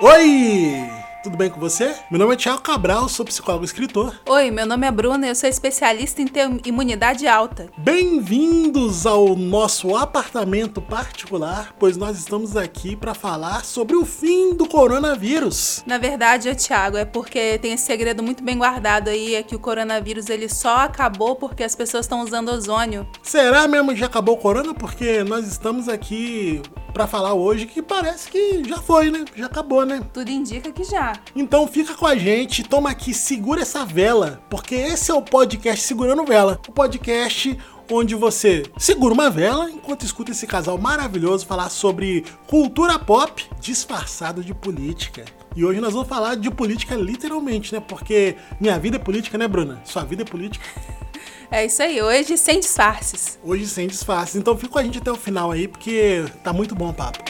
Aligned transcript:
Oi! 0.00 0.90
Tudo 1.22 1.36
bem 1.36 1.48
com 1.48 1.60
você? 1.60 1.94
Meu 2.10 2.18
nome 2.18 2.34
é 2.34 2.36
Thiago 2.36 2.62
Cabral, 2.62 3.08
sou 3.08 3.24
psicólogo 3.24 3.62
e 3.62 3.66
escritor. 3.66 4.20
Oi, 4.28 4.50
meu 4.50 4.66
nome 4.66 4.88
é 4.88 4.90
Bruna, 4.90 5.28
eu 5.28 5.36
sou 5.36 5.48
especialista 5.48 6.20
em 6.20 6.26
ter 6.26 6.50
imunidade 6.64 7.28
alta. 7.28 7.68
Bem-vindos 7.78 9.06
ao 9.06 9.36
nosso 9.36 9.94
apartamento 9.94 10.82
particular, 10.82 11.72
pois 11.78 11.96
nós 11.96 12.18
estamos 12.18 12.56
aqui 12.56 12.96
para 12.96 13.14
falar 13.14 13.64
sobre 13.64 13.94
o 13.94 14.04
fim 14.04 14.52
do 14.54 14.66
coronavírus. 14.66 15.84
Na 15.86 15.96
verdade, 15.96 16.52
Thiago, 16.56 16.96
é 16.96 17.04
porque 17.04 17.56
tem 17.58 17.74
esse 17.74 17.84
segredo 17.84 18.20
muito 18.20 18.42
bem 18.42 18.58
guardado 18.58 19.08
aí, 19.08 19.36
é 19.36 19.44
que 19.44 19.54
o 19.54 19.60
coronavírus 19.60 20.28
ele 20.28 20.48
só 20.48 20.78
acabou 20.78 21.36
porque 21.36 21.62
as 21.62 21.76
pessoas 21.76 22.04
estão 22.04 22.22
usando 22.22 22.48
ozônio. 22.48 23.06
Será 23.22 23.68
mesmo 23.68 23.92
que 23.92 24.00
já 24.00 24.06
acabou 24.06 24.34
o 24.34 24.38
corona? 24.38 24.74
Porque 24.74 25.22
nós 25.22 25.46
estamos 25.46 25.88
aqui 25.88 26.60
para 26.92 27.06
falar 27.06 27.34
hoje 27.34 27.66
que 27.66 27.82
parece 27.82 28.30
que 28.30 28.62
já 28.64 28.78
foi, 28.78 29.10
né? 29.10 29.24
Já 29.34 29.46
acabou, 29.46 29.84
né? 29.84 30.02
Tudo 30.12 30.30
indica 30.30 30.70
que 30.70 30.84
já. 30.84 31.14
Então 31.34 31.66
fica 31.66 31.94
com 31.94 32.06
a 32.06 32.16
gente, 32.16 32.62
toma 32.62 32.90
aqui, 32.90 33.14
segura 33.14 33.62
essa 33.62 33.84
vela, 33.84 34.42
porque 34.50 34.74
esse 34.74 35.10
é 35.10 35.14
o 35.14 35.22
podcast 35.22 35.84
Segurando 35.84 36.24
Vela. 36.24 36.60
O 36.68 36.72
podcast 36.72 37.58
onde 37.90 38.14
você 38.14 38.62
segura 38.78 39.12
uma 39.12 39.28
vela 39.28 39.70
enquanto 39.70 40.04
escuta 40.04 40.30
esse 40.30 40.46
casal 40.46 40.78
maravilhoso 40.78 41.46
falar 41.46 41.68
sobre 41.68 42.24
cultura 42.46 42.98
pop 42.98 43.44
disfarçado 43.60 44.42
de 44.42 44.54
política. 44.54 45.24
E 45.54 45.64
hoje 45.64 45.80
nós 45.80 45.92
vamos 45.92 46.08
falar 46.08 46.36
de 46.36 46.50
política 46.50 46.94
literalmente, 46.94 47.74
né? 47.74 47.80
Porque 47.80 48.36
minha 48.58 48.78
vida 48.78 48.96
é 48.96 48.98
política, 48.98 49.36
né, 49.36 49.46
Bruna? 49.46 49.82
Sua 49.84 50.04
vida 50.04 50.22
é 50.22 50.24
política. 50.24 50.64
É 51.52 51.66
isso 51.66 51.82
aí, 51.82 52.00
hoje 52.00 52.38
sem 52.38 52.60
disfarces. 52.60 53.38
Hoje 53.44 53.66
sem 53.66 53.86
disfarces. 53.86 54.36
Então 54.36 54.56
fica 54.56 54.72
com 54.72 54.78
a 54.78 54.82
gente 54.82 54.96
até 54.96 55.12
o 55.12 55.16
final 55.16 55.52
aí, 55.52 55.68
porque 55.68 56.24
tá 56.42 56.50
muito 56.50 56.74
bom 56.74 56.88
o 56.88 56.94
papo. 56.94 57.22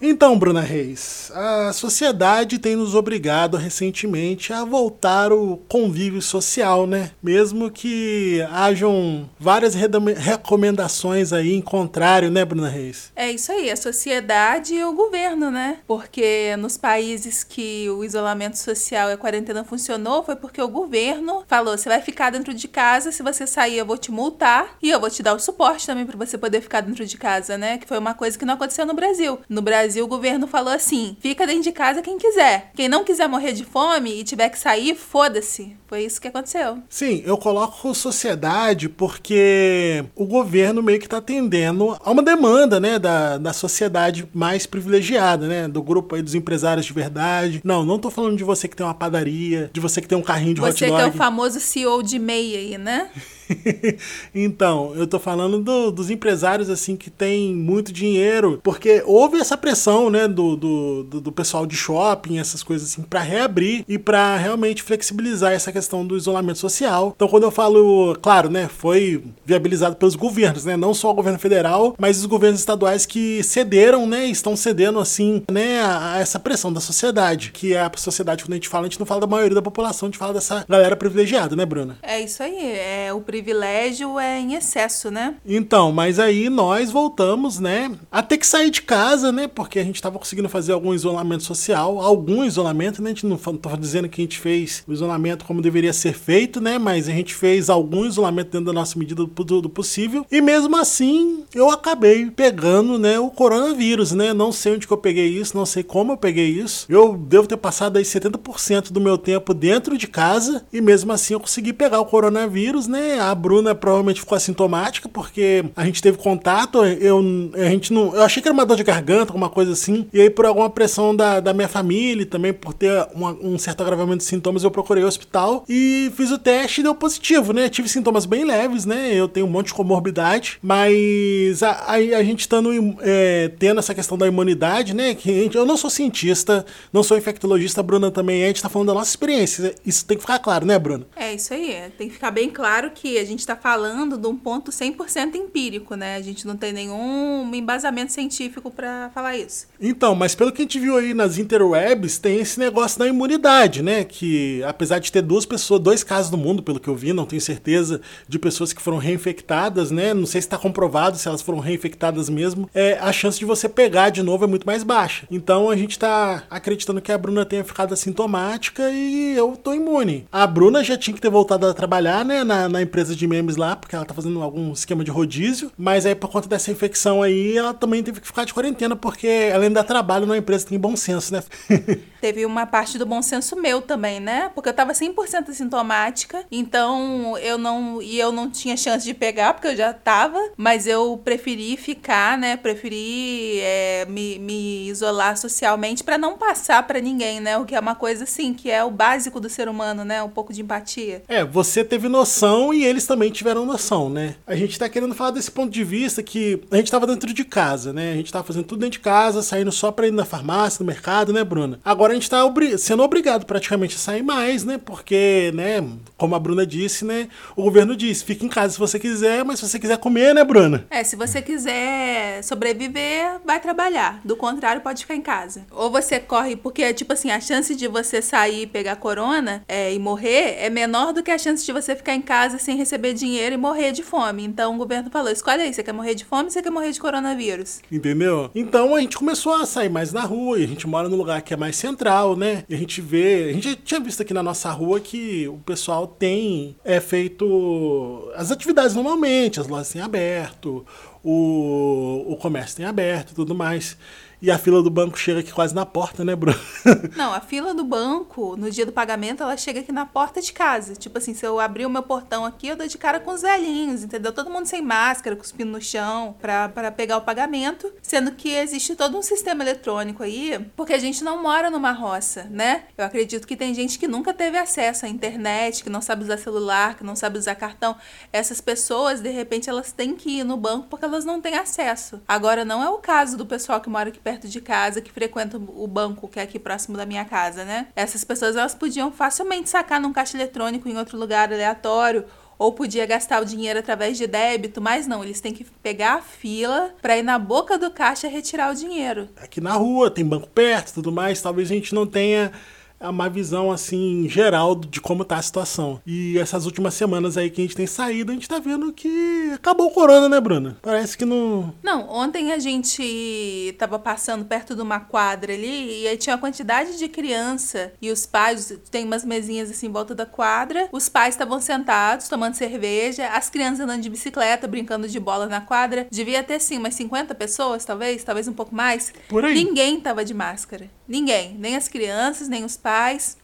Então, 0.00 0.38
Bruna 0.38 0.60
Reis, 0.60 1.32
a 1.34 1.72
sociedade 1.72 2.58
tem 2.58 2.76
nos 2.76 2.94
obrigado 2.94 3.56
recentemente 3.56 4.52
a 4.52 4.62
voltar 4.62 5.32
o 5.32 5.56
convívio 5.68 6.20
social, 6.20 6.86
né? 6.86 7.12
Mesmo 7.22 7.70
que 7.70 8.46
hajam 8.50 9.28
várias 9.40 9.74
recomendações 9.74 11.32
aí 11.32 11.54
em 11.54 11.62
contrário, 11.62 12.30
né, 12.30 12.44
Bruna 12.44 12.68
Reis? 12.68 13.10
É 13.16 13.30
isso 13.30 13.50
aí, 13.50 13.70
a 13.70 13.76
sociedade 13.76 14.74
e 14.74 14.84
o 14.84 14.92
governo, 14.92 15.50
né? 15.50 15.78
Porque 15.86 16.54
nos 16.58 16.76
países 16.76 17.42
que 17.42 17.88
o 17.88 18.04
isolamento 18.04 18.58
social 18.58 19.08
e 19.08 19.14
a 19.14 19.16
quarentena 19.16 19.64
funcionou, 19.64 20.22
foi 20.22 20.36
porque 20.36 20.60
o 20.60 20.68
governo 20.68 21.42
falou: 21.48 21.76
você 21.76 21.88
vai 21.88 22.02
ficar 22.02 22.28
dentro 22.28 22.52
de 22.52 22.68
casa, 22.68 23.10
se 23.10 23.22
você 23.22 23.46
sair, 23.46 23.78
eu 23.78 23.86
vou 23.86 23.96
te 23.96 24.10
multar 24.10 24.76
e 24.82 24.90
eu 24.90 25.00
vou 25.00 25.08
te 25.08 25.22
dar 25.22 25.32
o 25.34 25.40
suporte 25.40 25.86
também 25.86 26.04
para 26.04 26.18
você 26.18 26.36
poder 26.36 26.60
ficar 26.60 26.82
dentro 26.82 27.06
de 27.06 27.16
casa, 27.16 27.56
né? 27.56 27.78
Que 27.78 27.88
foi 27.88 27.98
uma 27.98 28.12
coisa 28.12 28.38
que 28.38 28.44
não 28.44 28.54
aconteceu 28.54 28.84
no 28.84 28.92
Brasil. 28.92 29.38
No 29.48 29.62
Brasil, 29.62 29.85
Brasil, 29.86 30.04
o 30.04 30.08
governo 30.08 30.46
falou 30.48 30.72
assim: 30.72 31.16
fica 31.20 31.46
dentro 31.46 31.62
de 31.62 31.72
casa 31.72 32.02
quem 32.02 32.18
quiser. 32.18 32.72
Quem 32.74 32.88
não 32.88 33.04
quiser 33.04 33.28
morrer 33.28 33.52
de 33.52 33.64
fome 33.64 34.20
e 34.20 34.24
tiver 34.24 34.48
que 34.48 34.58
sair, 34.58 34.96
foda-se. 34.96 35.76
Foi 35.86 36.04
isso 36.04 36.20
que 36.20 36.26
aconteceu. 36.26 36.78
Sim, 36.88 37.22
eu 37.24 37.38
coloco 37.38 37.94
sociedade 37.94 38.88
porque 38.88 40.04
o 40.16 40.26
governo 40.26 40.82
meio 40.82 40.98
que 40.98 41.08
tá 41.08 41.18
atendendo 41.18 41.96
a 42.04 42.10
uma 42.10 42.22
demanda, 42.22 42.80
né, 42.80 42.98
da, 42.98 43.38
da 43.38 43.52
sociedade 43.52 44.28
mais 44.34 44.66
privilegiada, 44.66 45.46
né, 45.46 45.68
do 45.68 45.80
grupo 45.80 46.16
aí 46.16 46.22
dos 46.22 46.34
empresários 46.34 46.86
de 46.86 46.92
verdade. 46.92 47.60
Não, 47.62 47.84
não 47.84 48.00
tô 48.00 48.10
falando 48.10 48.36
de 48.36 48.42
você 48.42 48.66
que 48.66 48.74
tem 48.74 48.84
uma 48.84 48.94
padaria, 48.94 49.70
de 49.72 49.80
você 49.80 50.00
que 50.00 50.08
tem 50.08 50.18
um 50.18 50.22
carrinho 50.22 50.54
de 50.54 50.60
você 50.60 50.70
hot 50.70 50.80
dog. 50.80 50.90
Você 50.90 50.96
que 50.96 51.02
é 51.02 51.14
o 51.14 51.16
famoso 51.16 51.60
CEO 51.60 52.02
de 52.02 52.18
MEI 52.18 52.56
aí, 52.56 52.78
né? 52.78 53.08
então, 54.34 54.92
eu 54.94 55.06
tô 55.06 55.18
falando 55.18 55.58
do, 55.58 55.90
dos 55.90 56.10
empresários 56.10 56.68
assim 56.70 56.96
que 56.96 57.10
tem 57.10 57.54
muito 57.54 57.92
dinheiro, 57.92 58.60
porque 58.62 59.02
houve 59.06 59.38
essa 59.38 59.56
pressão, 59.56 60.10
né, 60.10 60.28
do, 60.28 60.56
do, 60.56 61.02
do 61.20 61.32
pessoal 61.32 61.66
de 61.66 61.76
shopping, 61.76 62.38
essas 62.38 62.62
coisas 62.62 62.90
assim, 62.90 63.02
para 63.02 63.20
reabrir 63.20 63.84
e 63.88 63.98
para 63.98 64.36
realmente 64.36 64.82
flexibilizar 64.82 65.52
essa 65.52 65.72
questão 65.72 66.06
do 66.06 66.16
isolamento 66.16 66.58
social. 66.58 67.12
Então, 67.14 67.28
quando 67.28 67.44
eu 67.44 67.50
falo, 67.50 68.16
claro, 68.20 68.50
né, 68.50 68.68
foi 68.68 69.22
viabilizado 69.44 69.96
pelos 69.96 70.14
governos, 70.14 70.64
né, 70.64 70.76
não 70.76 70.94
só 70.94 71.10
o 71.10 71.14
governo 71.14 71.38
federal, 71.38 71.94
mas 71.98 72.18
os 72.18 72.26
governos 72.26 72.60
estaduais 72.60 73.06
que 73.06 73.42
cederam, 73.42 74.06
né, 74.06 74.26
estão 74.26 74.56
cedendo 74.56 74.98
assim, 74.98 75.42
né, 75.50 75.80
a, 75.80 76.14
a 76.14 76.18
essa 76.18 76.38
pressão 76.38 76.72
da 76.72 76.80
sociedade, 76.80 77.50
que 77.52 77.74
é 77.74 77.80
a 77.80 77.90
sociedade 77.96 78.44
quando 78.44 78.52
a 78.52 78.56
gente 78.56 78.68
fala, 78.68 78.86
a 78.86 78.88
gente 78.88 78.98
não 78.98 79.06
fala 79.06 79.20
da 79.20 79.26
maioria 79.26 79.54
da 79.54 79.62
população, 79.62 80.06
a 80.06 80.10
gente 80.10 80.18
fala 80.18 80.34
dessa 80.34 80.64
galera 80.68 80.96
privilegiada, 80.96 81.54
né, 81.56 81.64
Bruna? 81.64 81.98
É 82.02 82.20
isso 82.20 82.42
aí, 82.42 82.72
é 82.72 83.12
o 83.12 83.20
privilégio 83.36 84.18
é 84.18 84.40
em 84.40 84.54
excesso, 84.54 85.10
né? 85.10 85.34
Então, 85.44 85.92
mas 85.92 86.18
aí 86.18 86.48
nós 86.48 86.90
voltamos, 86.90 87.58
né, 87.58 87.92
a 88.10 88.22
ter 88.22 88.38
que 88.38 88.46
sair 88.46 88.70
de 88.70 88.80
casa, 88.80 89.30
né, 89.30 89.46
porque 89.46 89.78
a 89.78 89.84
gente 89.84 89.96
estava 89.96 90.18
conseguindo 90.18 90.48
fazer 90.48 90.72
algum 90.72 90.94
isolamento 90.94 91.42
social, 91.42 92.00
algum 92.00 92.42
isolamento, 92.42 93.02
né, 93.02 93.10
a 93.10 93.12
gente 93.12 93.26
não 93.26 93.36
tô 93.36 93.76
dizendo 93.76 94.08
que 94.08 94.22
a 94.22 94.24
gente 94.24 94.38
fez 94.38 94.82
o 94.88 94.92
isolamento 94.92 95.44
como 95.44 95.60
deveria 95.60 95.92
ser 95.92 96.14
feito, 96.14 96.62
né, 96.62 96.78
mas 96.78 97.08
a 97.08 97.12
gente 97.12 97.34
fez 97.34 97.68
algum 97.68 98.06
isolamento 98.06 98.52
dentro 98.52 98.66
da 98.66 98.72
nossa 98.72 98.98
medida 98.98 99.22
do, 99.26 99.60
do 99.60 99.68
possível, 99.68 100.24
e 100.32 100.40
mesmo 100.40 100.74
assim 100.74 101.44
eu 101.54 101.68
acabei 101.68 102.30
pegando, 102.30 102.98
né, 102.98 103.18
o 103.18 103.28
coronavírus, 103.28 104.12
né, 104.12 104.32
não 104.32 104.50
sei 104.50 104.76
onde 104.76 104.86
que 104.86 104.92
eu 104.92 104.98
peguei 104.98 105.28
isso, 105.28 105.54
não 105.54 105.66
sei 105.66 105.82
como 105.82 106.12
eu 106.12 106.16
peguei 106.16 106.48
isso, 106.48 106.86
eu 106.88 107.14
devo 107.14 107.46
ter 107.46 107.58
passado 107.58 107.98
aí 107.98 108.02
70% 108.02 108.90
do 108.90 109.00
meu 109.00 109.18
tempo 109.18 109.52
dentro 109.52 109.98
de 109.98 110.06
casa, 110.06 110.64
e 110.72 110.80
mesmo 110.80 111.12
assim 111.12 111.34
eu 111.34 111.40
consegui 111.40 111.74
pegar 111.74 112.00
o 112.00 112.06
coronavírus, 112.06 112.88
né, 112.88 113.25
a 113.30 113.34
Bruna 113.34 113.74
provavelmente 113.74 114.20
ficou 114.20 114.36
assintomática 114.36 115.08
porque 115.08 115.64
a 115.74 115.84
gente 115.84 116.00
teve 116.02 116.18
contato, 116.18 116.84
eu, 116.84 117.20
a 117.54 117.68
gente 117.68 117.92
não, 117.92 118.14
eu 118.14 118.22
achei 118.22 118.42
que 118.42 118.48
era 118.48 118.54
uma 118.54 118.66
dor 118.66 118.76
de 118.76 118.84
garganta, 118.84 119.32
alguma 119.32 119.48
coisa 119.48 119.72
assim, 119.72 120.06
e 120.12 120.20
aí 120.20 120.30
por 120.30 120.46
alguma 120.46 120.70
pressão 120.70 121.14
da, 121.14 121.40
da 121.40 121.52
minha 121.52 121.68
família 121.68 122.24
também 122.26 122.52
por 122.52 122.72
ter 122.72 123.06
uma, 123.14 123.32
um 123.32 123.58
certo 123.58 123.82
agravamento 123.82 124.18
de 124.18 124.24
sintomas, 124.24 124.62
eu 124.64 124.70
procurei 124.70 125.02
o 125.02 125.06
hospital 125.06 125.64
e 125.68 126.10
fiz 126.16 126.30
o 126.30 126.38
teste 126.38 126.80
e 126.80 126.84
deu 126.84 126.94
positivo, 126.94 127.52
né? 127.52 127.68
Tive 127.68 127.88
sintomas 127.88 128.26
bem 128.26 128.44
leves, 128.44 128.84
né? 128.84 129.12
Eu 129.14 129.28
tenho 129.28 129.46
um 129.46 129.50
monte 129.50 129.68
de 129.68 129.74
comorbidade, 129.74 130.58
mas 130.62 131.62
a, 131.62 131.92
a, 131.92 132.22
gente 132.22 132.40
estando 132.40 132.70
é, 133.00 133.50
tendo 133.58 133.78
essa 133.78 133.94
questão 133.94 134.16
da 134.16 134.26
imunidade, 134.26 134.94
né? 134.94 135.14
Que 135.14 135.42
gente, 135.42 135.56
eu 135.56 135.66
não 135.66 135.76
sou 135.76 135.90
cientista, 135.90 136.64
não 136.92 137.02
sou 137.02 137.16
infectologista, 137.16 137.80
a 137.80 137.84
Bruna 137.84 138.10
também 138.10 138.42
é, 138.42 138.44
a 138.44 138.48
gente 138.48 138.62
tá 138.62 138.68
falando 138.68 138.88
da 138.88 138.94
nossa 138.94 139.10
experiência. 139.10 139.74
Isso 139.84 140.04
tem 140.04 140.16
que 140.16 140.22
ficar 140.22 140.38
claro, 140.38 140.66
né, 140.66 140.78
Bruna? 140.78 141.06
É 141.16 141.34
isso 141.34 141.52
aí, 141.52 141.74
tem 141.96 142.08
que 142.08 142.14
ficar 142.14 142.30
bem 142.30 142.50
claro 142.50 142.90
que 142.94 143.15
a 143.18 143.24
gente 143.24 143.40
está 143.40 143.56
falando 143.56 144.16
de 144.16 144.26
um 144.26 144.36
ponto 144.36 144.70
100% 144.70 145.34
empírico, 145.34 145.94
né? 145.94 146.16
A 146.16 146.22
gente 146.22 146.46
não 146.46 146.56
tem 146.56 146.72
nenhum 146.72 147.50
embasamento 147.54 148.12
científico 148.12 148.70
para 148.70 149.10
falar 149.14 149.36
isso. 149.36 149.66
Então, 149.80 150.14
mas 150.14 150.34
pelo 150.34 150.52
que 150.52 150.62
a 150.62 150.64
gente 150.64 150.78
viu 150.78 150.96
aí 150.96 151.14
nas 151.14 151.38
interwebs, 151.38 152.18
tem 152.18 152.38
esse 152.38 152.58
negócio 152.58 152.98
da 152.98 153.06
imunidade, 153.06 153.82
né? 153.82 154.04
Que 154.04 154.62
apesar 154.64 154.98
de 154.98 155.10
ter 155.12 155.22
duas 155.22 155.46
pessoas, 155.46 155.80
dois 155.80 156.02
casos 156.02 156.30
no 156.30 156.38
mundo, 156.38 156.62
pelo 156.62 156.80
que 156.80 156.88
eu 156.88 156.96
vi, 156.96 157.12
não 157.12 157.26
tenho 157.26 157.40
certeza 157.40 158.00
de 158.28 158.38
pessoas 158.38 158.72
que 158.72 158.82
foram 158.82 158.98
reinfectadas, 158.98 159.90
né? 159.90 160.14
Não 160.14 160.26
sei 160.26 160.40
se 160.40 160.46
está 160.46 160.58
comprovado 160.58 161.16
se 161.16 161.28
elas 161.28 161.42
foram 161.42 161.58
reinfectadas 161.58 162.28
mesmo. 162.28 162.68
É, 162.74 162.98
a 163.00 163.12
chance 163.12 163.38
de 163.38 163.44
você 163.44 163.68
pegar 163.68 164.10
de 164.10 164.22
novo 164.22 164.44
é 164.44 164.46
muito 164.46 164.66
mais 164.66 164.82
baixa. 164.82 165.26
Então 165.30 165.70
a 165.70 165.76
gente 165.76 165.92
está 165.92 166.44
acreditando 166.50 167.00
que 167.00 167.12
a 167.12 167.18
Bruna 167.18 167.44
tenha 167.44 167.64
ficado 167.64 167.92
assintomática 167.92 168.90
e 168.90 169.36
eu 169.36 169.56
tô 169.56 169.74
imune. 169.74 170.26
A 170.30 170.46
Bruna 170.46 170.82
já 170.82 170.96
tinha 170.96 171.14
que 171.14 171.20
ter 171.20 171.30
voltado 171.30 171.66
a 171.66 171.74
trabalhar, 171.74 172.24
né? 172.24 172.44
Na, 172.44 172.68
na 172.68 172.82
empresa 172.82 173.05
de 173.14 173.26
memes 173.26 173.56
lá, 173.56 173.76
porque 173.76 173.94
ela 173.94 174.04
tá 174.04 174.14
fazendo 174.14 174.42
algum 174.42 174.72
esquema 174.72 175.04
de 175.04 175.10
rodízio. 175.10 175.70
Mas 175.76 176.06
aí, 176.06 176.14
por 176.14 176.30
conta 176.30 176.48
dessa 176.48 176.70
infecção 176.70 177.22
aí, 177.22 177.56
ela 177.56 177.74
também 177.74 178.02
teve 178.02 178.20
que 178.20 178.26
ficar 178.26 178.44
de 178.44 178.54
quarentena, 178.54 178.96
porque 178.96 179.26
ela 179.26 179.64
ainda 179.64 179.84
trabalha 179.84 180.24
numa 180.24 180.38
empresa 180.38 180.64
que 180.64 180.70
tem 180.70 180.78
bom 180.78 180.96
senso, 180.96 181.32
né? 181.32 181.42
teve 182.26 182.44
uma 182.44 182.66
parte 182.66 182.98
do 182.98 183.06
bom 183.06 183.22
senso 183.22 183.54
meu 183.54 183.80
também, 183.80 184.18
né? 184.18 184.50
Porque 184.54 184.68
eu 184.68 184.74
tava 184.74 184.92
100% 184.92 185.52
sintomática, 185.52 186.44
então 186.50 187.38
eu 187.38 187.56
não. 187.56 188.02
E 188.02 188.18
eu 188.18 188.32
não 188.32 188.50
tinha 188.50 188.76
chance 188.76 189.04
de 189.04 189.14
pegar, 189.14 189.54
porque 189.54 189.68
eu 189.68 189.76
já 189.76 189.92
tava, 189.92 190.38
mas 190.56 190.88
eu 190.88 191.20
preferi 191.22 191.76
ficar, 191.76 192.36
né? 192.36 192.56
Preferi 192.56 193.60
é, 193.60 194.06
me, 194.08 194.38
me 194.40 194.88
isolar 194.88 195.36
socialmente 195.36 196.02
para 196.02 196.18
não 196.18 196.36
passar 196.36 196.84
para 196.84 197.00
ninguém, 197.00 197.38
né? 197.38 197.56
O 197.58 197.64
que 197.64 197.74
é 197.76 197.80
uma 197.80 197.94
coisa 197.94 198.24
assim, 198.24 198.52
que 198.52 198.70
é 198.70 198.82
o 198.82 198.90
básico 198.90 199.38
do 199.38 199.48
ser 199.48 199.68
humano, 199.68 200.04
né? 200.04 200.22
Um 200.22 200.28
pouco 200.28 200.52
de 200.52 200.62
empatia. 200.62 201.22
É, 201.28 201.44
você 201.44 201.84
teve 201.84 202.08
noção 202.08 202.74
e 202.74 202.84
eles 202.96 203.06
também 203.06 203.30
tiveram 203.30 203.66
noção, 203.66 204.08
né? 204.08 204.36
A 204.46 204.56
gente 204.56 204.78
tá 204.78 204.88
querendo 204.88 205.14
falar 205.14 205.30
desse 205.30 205.50
ponto 205.50 205.70
de 205.70 205.84
vista 205.84 206.22
que 206.22 206.62
a 206.70 206.76
gente 206.76 206.90
tava 206.90 207.06
dentro 207.06 207.32
de 207.32 207.44
casa, 207.44 207.92
né? 207.92 208.12
A 208.12 208.16
gente 208.16 208.32
tava 208.32 208.44
fazendo 208.44 208.64
tudo 208.64 208.80
dentro 208.80 208.92
de 208.92 209.00
casa, 209.00 209.42
saindo 209.42 209.70
só 209.70 209.92
pra 209.92 210.08
ir 210.08 210.12
na 210.12 210.24
farmácia, 210.24 210.82
no 210.82 210.86
mercado, 210.86 211.32
né, 211.32 211.44
Bruna? 211.44 211.78
Agora 211.84 212.12
a 212.12 212.14
gente 212.14 212.28
tá 212.28 212.44
obri 212.44 212.78
sendo 212.78 213.02
obrigado 213.02 213.44
praticamente 213.44 213.96
a 213.96 213.98
sair 213.98 214.22
mais, 214.22 214.64
né? 214.64 214.78
Porque, 214.78 215.52
né, 215.54 215.86
como 216.16 216.34
a 216.34 216.38
Bruna 216.38 216.66
disse, 216.66 217.04
né? 217.04 217.28
O 217.54 217.62
governo 217.62 217.94
disse, 217.94 218.24
fica 218.24 218.44
em 218.44 218.48
casa 218.48 218.72
se 218.72 218.78
você 218.78 218.98
quiser, 218.98 219.44
mas 219.44 219.60
se 219.60 219.68
você 219.68 219.78
quiser 219.78 219.98
comer, 219.98 220.34
né, 220.34 220.42
Bruna? 220.42 220.86
É, 220.90 221.04
se 221.04 221.16
você 221.16 221.42
quiser 221.42 222.42
sobreviver, 222.42 223.40
vai 223.44 223.60
trabalhar. 223.60 224.20
Do 224.24 224.36
contrário, 224.36 224.80
pode 224.80 225.02
ficar 225.02 225.14
em 225.14 225.22
casa. 225.22 225.66
Ou 225.70 225.90
você 225.90 226.18
corre, 226.18 226.56
porque, 226.56 226.92
tipo 226.94 227.12
assim, 227.12 227.30
a 227.30 227.40
chance 227.40 227.74
de 227.74 227.86
você 227.86 228.22
sair 228.22 228.62
e 228.62 228.66
pegar 228.66 228.96
corona 228.96 229.62
é, 229.68 229.92
e 229.92 229.98
morrer 229.98 230.56
é 230.58 230.70
menor 230.70 231.12
do 231.12 231.22
que 231.22 231.30
a 231.30 231.38
chance 231.38 231.64
de 231.64 231.72
você 231.72 231.94
ficar 231.94 232.14
em 232.14 232.22
casa 232.22 232.58
sem 232.58 232.76
receber 232.76 232.85
dinheiro 233.14 233.54
e 233.54 233.58
morrer 233.58 233.92
de 233.92 234.02
fome. 234.02 234.44
Então 234.44 234.74
o 234.74 234.78
governo 234.78 235.10
falou: 235.10 235.30
escolhe 235.30 235.62
aí, 235.62 235.72
você 235.72 235.82
quer 235.82 235.92
morrer 235.92 236.14
de 236.14 236.24
fome 236.24 236.44
ou 236.44 236.50
você 236.50 236.62
quer 236.62 236.70
morrer 236.70 236.92
de 236.92 237.00
coronavírus? 237.00 237.80
Entendeu? 237.90 238.50
Então 238.54 238.94
a 238.94 239.00
gente 239.00 239.16
começou 239.16 239.54
a 239.54 239.66
sair 239.66 239.88
mais 239.88 240.12
na 240.12 240.22
rua, 240.22 240.58
e 240.58 240.64
a 240.64 240.66
gente 240.66 240.86
mora 240.86 241.08
num 241.08 241.16
lugar 241.16 241.42
que 241.42 241.54
é 241.54 241.56
mais 241.56 241.76
central, 241.76 242.36
né? 242.36 242.64
E 242.68 242.74
a 242.74 242.78
gente 242.78 243.00
vê. 243.00 243.48
A 243.50 243.52
gente 243.52 243.76
tinha 243.76 244.00
visto 244.00 244.20
aqui 244.20 244.34
na 244.34 244.42
nossa 244.42 244.70
rua 244.70 245.00
que 245.00 245.48
o 245.48 245.58
pessoal 245.58 246.06
tem 246.06 246.76
é, 246.84 247.00
feito 247.00 248.30
as 248.34 248.50
atividades 248.50 248.94
normalmente, 248.94 249.60
as 249.60 249.66
lojas 249.66 249.88
têm 249.88 250.02
aberto, 250.02 250.84
o, 251.28 252.24
o 252.32 252.36
comércio 252.36 252.76
tem 252.76 252.86
aberto 252.86 253.34
tudo 253.34 253.52
mais. 253.52 253.96
E 254.40 254.50
a 254.50 254.58
fila 254.58 254.82
do 254.82 254.90
banco 254.90 255.18
chega 255.18 255.40
aqui 255.40 255.50
quase 255.50 255.74
na 255.74 255.86
porta, 255.86 256.22
né, 256.22 256.36
Bruno? 256.36 256.58
Não, 257.16 257.32
a 257.32 257.40
fila 257.40 257.72
do 257.72 257.82
banco, 257.82 258.54
no 258.54 258.70
dia 258.70 258.84
do 258.84 258.92
pagamento, 258.92 259.42
ela 259.42 259.56
chega 259.56 259.80
aqui 259.80 259.90
na 259.90 260.04
porta 260.04 260.42
de 260.42 260.52
casa. 260.52 260.94
Tipo 260.94 261.16
assim, 261.16 261.32
se 261.32 261.46
eu 261.46 261.58
abrir 261.58 261.86
o 261.86 261.90
meu 261.90 262.02
portão 262.02 262.44
aqui, 262.44 262.68
eu 262.68 262.76
dou 262.76 262.86
de 262.86 262.98
cara 262.98 263.18
com 263.18 263.30
os 263.30 263.40
velhinhos, 263.40 264.04
entendeu? 264.04 264.32
Todo 264.32 264.50
mundo 264.50 264.66
sem 264.66 264.82
máscara, 264.82 265.34
cuspindo 265.34 265.72
no 265.72 265.80
chão 265.80 266.36
pra 266.38 266.92
pegar 266.94 267.16
o 267.16 267.22
pagamento. 267.22 267.90
Sendo 268.02 268.32
que 268.32 268.50
existe 268.50 268.94
todo 268.94 269.16
um 269.16 269.22
sistema 269.22 269.64
eletrônico 269.64 270.22
aí, 270.22 270.60
porque 270.76 270.92
a 270.92 270.98
gente 270.98 271.24
não 271.24 271.42
mora 271.42 271.70
numa 271.70 271.92
roça, 271.92 272.44
né? 272.50 272.84
Eu 272.98 273.06
acredito 273.06 273.46
que 273.46 273.56
tem 273.56 273.72
gente 273.72 273.98
que 273.98 274.06
nunca 274.06 274.34
teve 274.34 274.58
acesso 274.58 275.06
à 275.06 275.08
internet, 275.08 275.82
que 275.82 275.88
não 275.88 276.02
sabe 276.02 276.24
usar 276.24 276.36
celular, 276.36 276.94
que 276.94 277.04
não 277.04 277.16
sabe 277.16 277.38
usar 277.38 277.54
cartão. 277.54 277.96
Essas 278.30 278.60
pessoas, 278.60 279.20
de 279.20 279.30
repente, 279.30 279.70
elas 279.70 279.92
têm 279.92 280.14
que 280.14 280.40
ir 280.40 280.44
no 280.44 280.58
banco 280.58 280.88
porque 280.90 281.06
elas 281.06 281.15
não 281.24 281.40
têm 281.40 281.56
acesso. 281.56 282.20
Agora, 282.26 282.64
não 282.64 282.82
é 282.82 282.88
o 282.90 282.98
caso 282.98 283.36
do 283.36 283.46
pessoal 283.46 283.80
que 283.80 283.88
mora 283.88 284.08
aqui 284.08 284.18
perto 284.18 284.48
de 284.48 284.60
casa, 284.60 285.00
que 285.00 285.12
frequentam 285.12 285.62
o 285.74 285.86
banco 285.86 286.28
que 286.28 286.38
é 286.38 286.42
aqui 286.42 286.58
próximo 286.58 286.96
da 286.96 287.06
minha 287.06 287.24
casa, 287.24 287.64
né? 287.64 287.88
Essas 287.96 288.24
pessoas 288.24 288.56
elas 288.56 288.74
podiam 288.74 289.10
facilmente 289.10 289.68
sacar 289.68 290.00
num 290.00 290.12
caixa 290.12 290.36
eletrônico 290.36 290.88
em 290.88 290.96
outro 290.96 291.18
lugar 291.18 291.52
aleatório 291.52 292.24
ou 292.58 292.72
podia 292.72 293.04
gastar 293.06 293.42
o 293.42 293.44
dinheiro 293.44 293.78
através 293.78 294.16
de 294.16 294.26
débito, 294.26 294.80
mas 294.80 295.06
não, 295.06 295.22
eles 295.22 295.40
têm 295.40 295.52
que 295.52 295.64
pegar 295.82 296.14
a 296.14 296.22
fila 296.22 296.94
para 297.02 297.16
ir 297.16 297.22
na 297.22 297.38
boca 297.38 297.76
do 297.76 297.90
caixa 297.90 298.28
retirar 298.28 298.72
o 298.72 298.74
dinheiro. 298.74 299.28
Aqui 299.36 299.60
na 299.60 299.74
rua, 299.74 300.10
tem 300.10 300.24
banco 300.24 300.48
perto, 300.48 300.94
tudo 300.94 301.12
mais, 301.12 301.40
talvez 301.40 301.70
a 301.70 301.74
gente 301.74 301.94
não 301.94 302.06
tenha 302.06 302.52
uma 303.00 303.28
visão 303.28 303.70
assim 303.70 304.28
geral 304.28 304.74
de 304.74 305.00
como 305.00 305.24
tá 305.24 305.36
a 305.36 305.42
situação. 305.42 306.00
E 306.06 306.38
essas 306.38 306.66
últimas 306.66 306.94
semanas 306.94 307.36
aí 307.36 307.50
que 307.50 307.60
a 307.60 307.64
gente 307.64 307.76
tem 307.76 307.86
saído, 307.86 308.32
a 308.32 308.34
gente 308.34 308.48
tá 308.48 308.58
vendo 308.58 308.92
que 308.92 309.52
acabou 309.54 309.88
o 309.88 309.90
corona, 309.90 310.28
né, 310.28 310.40
Bruna? 310.40 310.76
Parece 310.82 311.16
que 311.16 311.24
não. 311.24 311.74
Não, 311.82 312.08
ontem 312.08 312.52
a 312.52 312.58
gente 312.58 313.74
tava 313.78 313.98
passando 313.98 314.44
perto 314.44 314.74
de 314.74 314.82
uma 314.82 315.00
quadra 315.00 315.52
ali 315.52 316.02
e 316.02 316.08
aí 316.08 316.16
tinha 316.16 316.34
uma 316.34 316.40
quantidade 316.40 316.98
de 316.98 317.08
criança 317.08 317.92
e 318.00 318.10
os 318.10 318.26
pais, 318.26 318.78
tem 318.90 319.04
umas 319.04 319.24
mesinhas 319.24 319.70
assim 319.70 319.86
em 319.86 319.92
volta 319.92 320.14
da 320.14 320.26
quadra, 320.26 320.88
os 320.90 321.08
pais 321.08 321.34
estavam 321.34 321.60
sentados 321.60 322.28
tomando 322.28 322.54
cerveja, 322.54 323.28
as 323.28 323.50
crianças 323.50 323.80
andando 323.80 324.02
de 324.02 324.10
bicicleta, 324.10 324.66
brincando 324.66 325.08
de 325.08 325.20
bola 325.20 325.46
na 325.46 325.60
quadra. 325.60 326.06
Devia 326.10 326.42
ter 326.42 326.60
sim 326.60 326.78
umas 326.78 326.94
50 326.94 327.34
pessoas, 327.34 327.84
talvez, 327.84 328.24
talvez 328.24 328.48
um 328.48 328.52
pouco 328.52 328.74
mais. 328.74 329.12
Por 329.28 329.44
aí. 329.44 329.54
Ninguém 329.54 330.00
tava 330.00 330.24
de 330.24 330.34
máscara. 330.34 330.90
Ninguém, 331.06 331.54
nem 331.58 331.76
as 331.76 331.88
crianças, 331.88 332.48
nem 332.48 332.64
os 332.64 332.76
pais. 332.76 332.85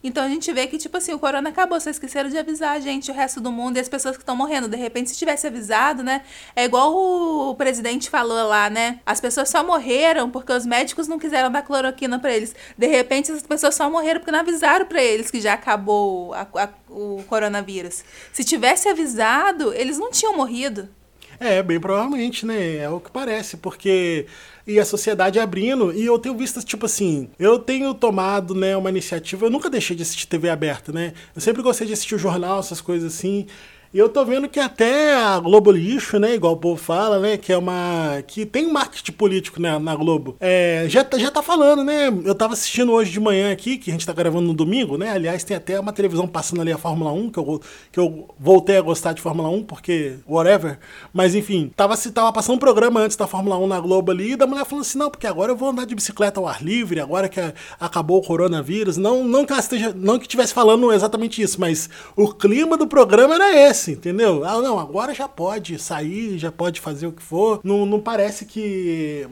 Então 0.03 0.23
a 0.23 0.29
gente 0.29 0.51
vê 0.53 0.67
que, 0.67 0.77
tipo 0.77 0.95
assim, 0.95 1.13
o 1.13 1.19
corona 1.19 1.49
acabou. 1.49 1.79
Vocês 1.79 1.95
esqueceram 1.95 2.29
de 2.29 2.37
avisar 2.37 2.75
a 2.75 2.79
gente, 2.79 3.11
o 3.11 3.13
resto 3.13 3.41
do 3.41 3.51
mundo 3.51 3.77
e 3.77 3.79
as 3.79 3.89
pessoas 3.89 4.15
que 4.15 4.23
estão 4.23 4.35
morrendo. 4.35 4.67
De 4.67 4.77
repente, 4.77 5.09
se 5.09 5.17
tivesse 5.17 5.47
avisado, 5.47 6.03
né? 6.03 6.23
É 6.55 6.63
igual 6.63 6.93
o 6.95 7.55
presidente 7.55 8.09
falou 8.09 8.47
lá, 8.47 8.69
né? 8.69 8.99
As 9.05 9.19
pessoas 9.19 9.49
só 9.49 9.63
morreram 9.63 10.29
porque 10.29 10.53
os 10.53 10.65
médicos 10.65 11.07
não 11.07 11.19
quiseram 11.19 11.51
dar 11.51 11.61
cloroquina 11.61 12.19
para 12.19 12.33
eles. 12.33 12.55
De 12.77 12.87
repente, 12.87 13.31
as 13.31 13.43
pessoas 13.43 13.75
só 13.75 13.89
morreram 13.89 14.19
porque 14.19 14.31
não 14.31 14.39
avisaram 14.39 14.85
para 14.85 15.01
eles 15.01 15.29
que 15.29 15.41
já 15.41 15.53
acabou 15.53 16.33
a, 16.33 16.47
a, 16.55 16.69
o 16.89 17.23
coronavírus. 17.27 18.03
Se 18.31 18.43
tivesse 18.43 18.87
avisado, 18.87 19.73
eles 19.73 19.97
não 19.97 20.09
tinham 20.09 20.37
morrido. 20.37 20.89
É, 21.39 21.61
bem 21.61 21.79
provavelmente, 21.79 22.45
né? 22.45 22.77
É 22.77 22.89
o 22.89 22.99
que 22.99 23.11
parece, 23.11 23.57
porque 23.57 24.25
e 24.65 24.79
a 24.79 24.85
sociedade 24.85 25.39
abrindo. 25.39 25.93
E 25.93 26.05
eu 26.05 26.17
tenho 26.17 26.37
visto, 26.37 26.63
tipo 26.63 26.85
assim, 26.85 27.29
eu 27.37 27.59
tenho 27.59 27.93
tomado, 27.93 28.55
né, 28.55 28.75
uma 28.77 28.89
iniciativa. 28.89 29.45
Eu 29.45 29.49
nunca 29.49 29.69
deixei 29.69 29.95
de 29.95 30.03
assistir 30.03 30.27
TV 30.27 30.49
aberta, 30.49 30.91
né? 30.91 31.13
Eu 31.35 31.41
sempre 31.41 31.61
gostei 31.61 31.85
de 31.87 31.93
assistir 31.93 32.15
o 32.15 32.19
jornal, 32.19 32.59
essas 32.59 32.81
coisas 32.81 33.13
assim. 33.13 33.47
E 33.93 33.99
eu 33.99 34.09
tô 34.09 34.25
vendo 34.25 34.49
que 34.49 34.59
até 34.59 35.15
a 35.15 35.39
Globo 35.39 35.69
Lixo, 35.69 36.17
né, 36.17 36.33
igual 36.33 36.53
o 36.53 36.57
povo 36.57 36.81
fala, 36.81 37.19
né, 37.19 37.37
que 37.37 37.53
é 37.53 37.57
uma... 37.57 38.23
que 38.25 38.43
tem 38.43 38.71
marketing 38.71 39.11
político 39.11 39.61
né, 39.61 39.77
na 39.77 39.95
Globo, 39.95 40.35
é, 40.39 40.85
já, 40.89 41.03
tá, 41.03 41.15
já 41.19 41.29
tá 41.29 41.43
falando, 41.43 41.83
né, 41.83 42.07
eu 42.25 42.33
tava 42.33 42.53
assistindo 42.53 42.91
hoje 42.91 43.11
de 43.11 43.19
manhã 43.19 43.51
aqui, 43.51 43.77
que 43.77 43.91
a 43.91 43.93
gente 43.93 44.03
tá 44.03 44.11
gravando 44.11 44.47
no 44.47 44.53
domingo, 44.55 44.97
né, 44.97 45.11
aliás, 45.11 45.43
tem 45.43 45.55
até 45.55 45.79
uma 45.79 45.93
televisão 45.93 46.27
passando 46.27 46.61
ali 46.61 46.71
a 46.71 46.77
Fórmula 46.79 47.11
1, 47.11 47.29
que 47.29 47.37
eu, 47.37 47.61
que 47.91 47.99
eu 47.99 48.29
voltei 48.39 48.77
a 48.77 48.81
gostar 48.81 49.13
de 49.13 49.21
Fórmula 49.21 49.49
1, 49.49 49.63
porque 49.63 50.15
whatever, 50.27 50.79
mas 51.13 51.35
enfim, 51.35 51.71
tava, 51.75 51.95
tava 51.95 52.33
passando 52.33 52.55
um 52.55 52.59
programa 52.59 52.99
antes 52.99 53.15
da 53.15 53.27
Fórmula 53.27 53.59
1 53.59 53.67
na 53.67 53.79
Globo 53.79 54.11
ali, 54.11 54.31
e 54.31 54.35
da 54.35 54.47
mulher 54.47 54.65
falando 54.65 54.85
assim, 54.85 54.97
não, 54.97 55.11
porque 55.11 55.27
agora 55.27 55.51
eu 55.51 55.55
vou 55.55 55.69
andar 55.69 55.85
de 55.85 55.93
bicicleta 55.93 56.39
ao 56.39 56.47
ar 56.47 56.63
livre, 56.63 56.99
agora 56.99 57.29
que 57.29 57.39
acabou 57.79 58.17
o 58.17 58.25
coronavírus, 58.25 58.97
não, 58.97 59.23
não 59.23 59.45
que 59.45 59.51
ela 59.51 59.61
esteja, 59.61 59.93
não 59.95 60.17
que 60.17 60.25
estivesse 60.25 60.51
falando 60.51 60.91
exatamente 60.91 61.43
isso, 61.43 61.61
mas 61.61 61.87
o 62.15 62.33
clima 62.33 62.75
do 62.75 62.87
programa 62.87 63.35
era 63.35 63.69
esse, 63.69 63.82
entendeu? 63.91 64.43
Ah, 64.45 64.61
não, 64.61 64.79
agora 64.79 65.13
já 65.13 65.27
pode 65.27 65.77
sair, 65.79 66.37
já 66.37 66.51
pode 66.51 66.79
fazer 66.81 67.07
o 67.07 67.11
que 67.11 67.21
for. 67.21 67.59
Não, 67.63 67.85
não 67.85 67.99
parece 67.99 68.45
que 68.45 69.27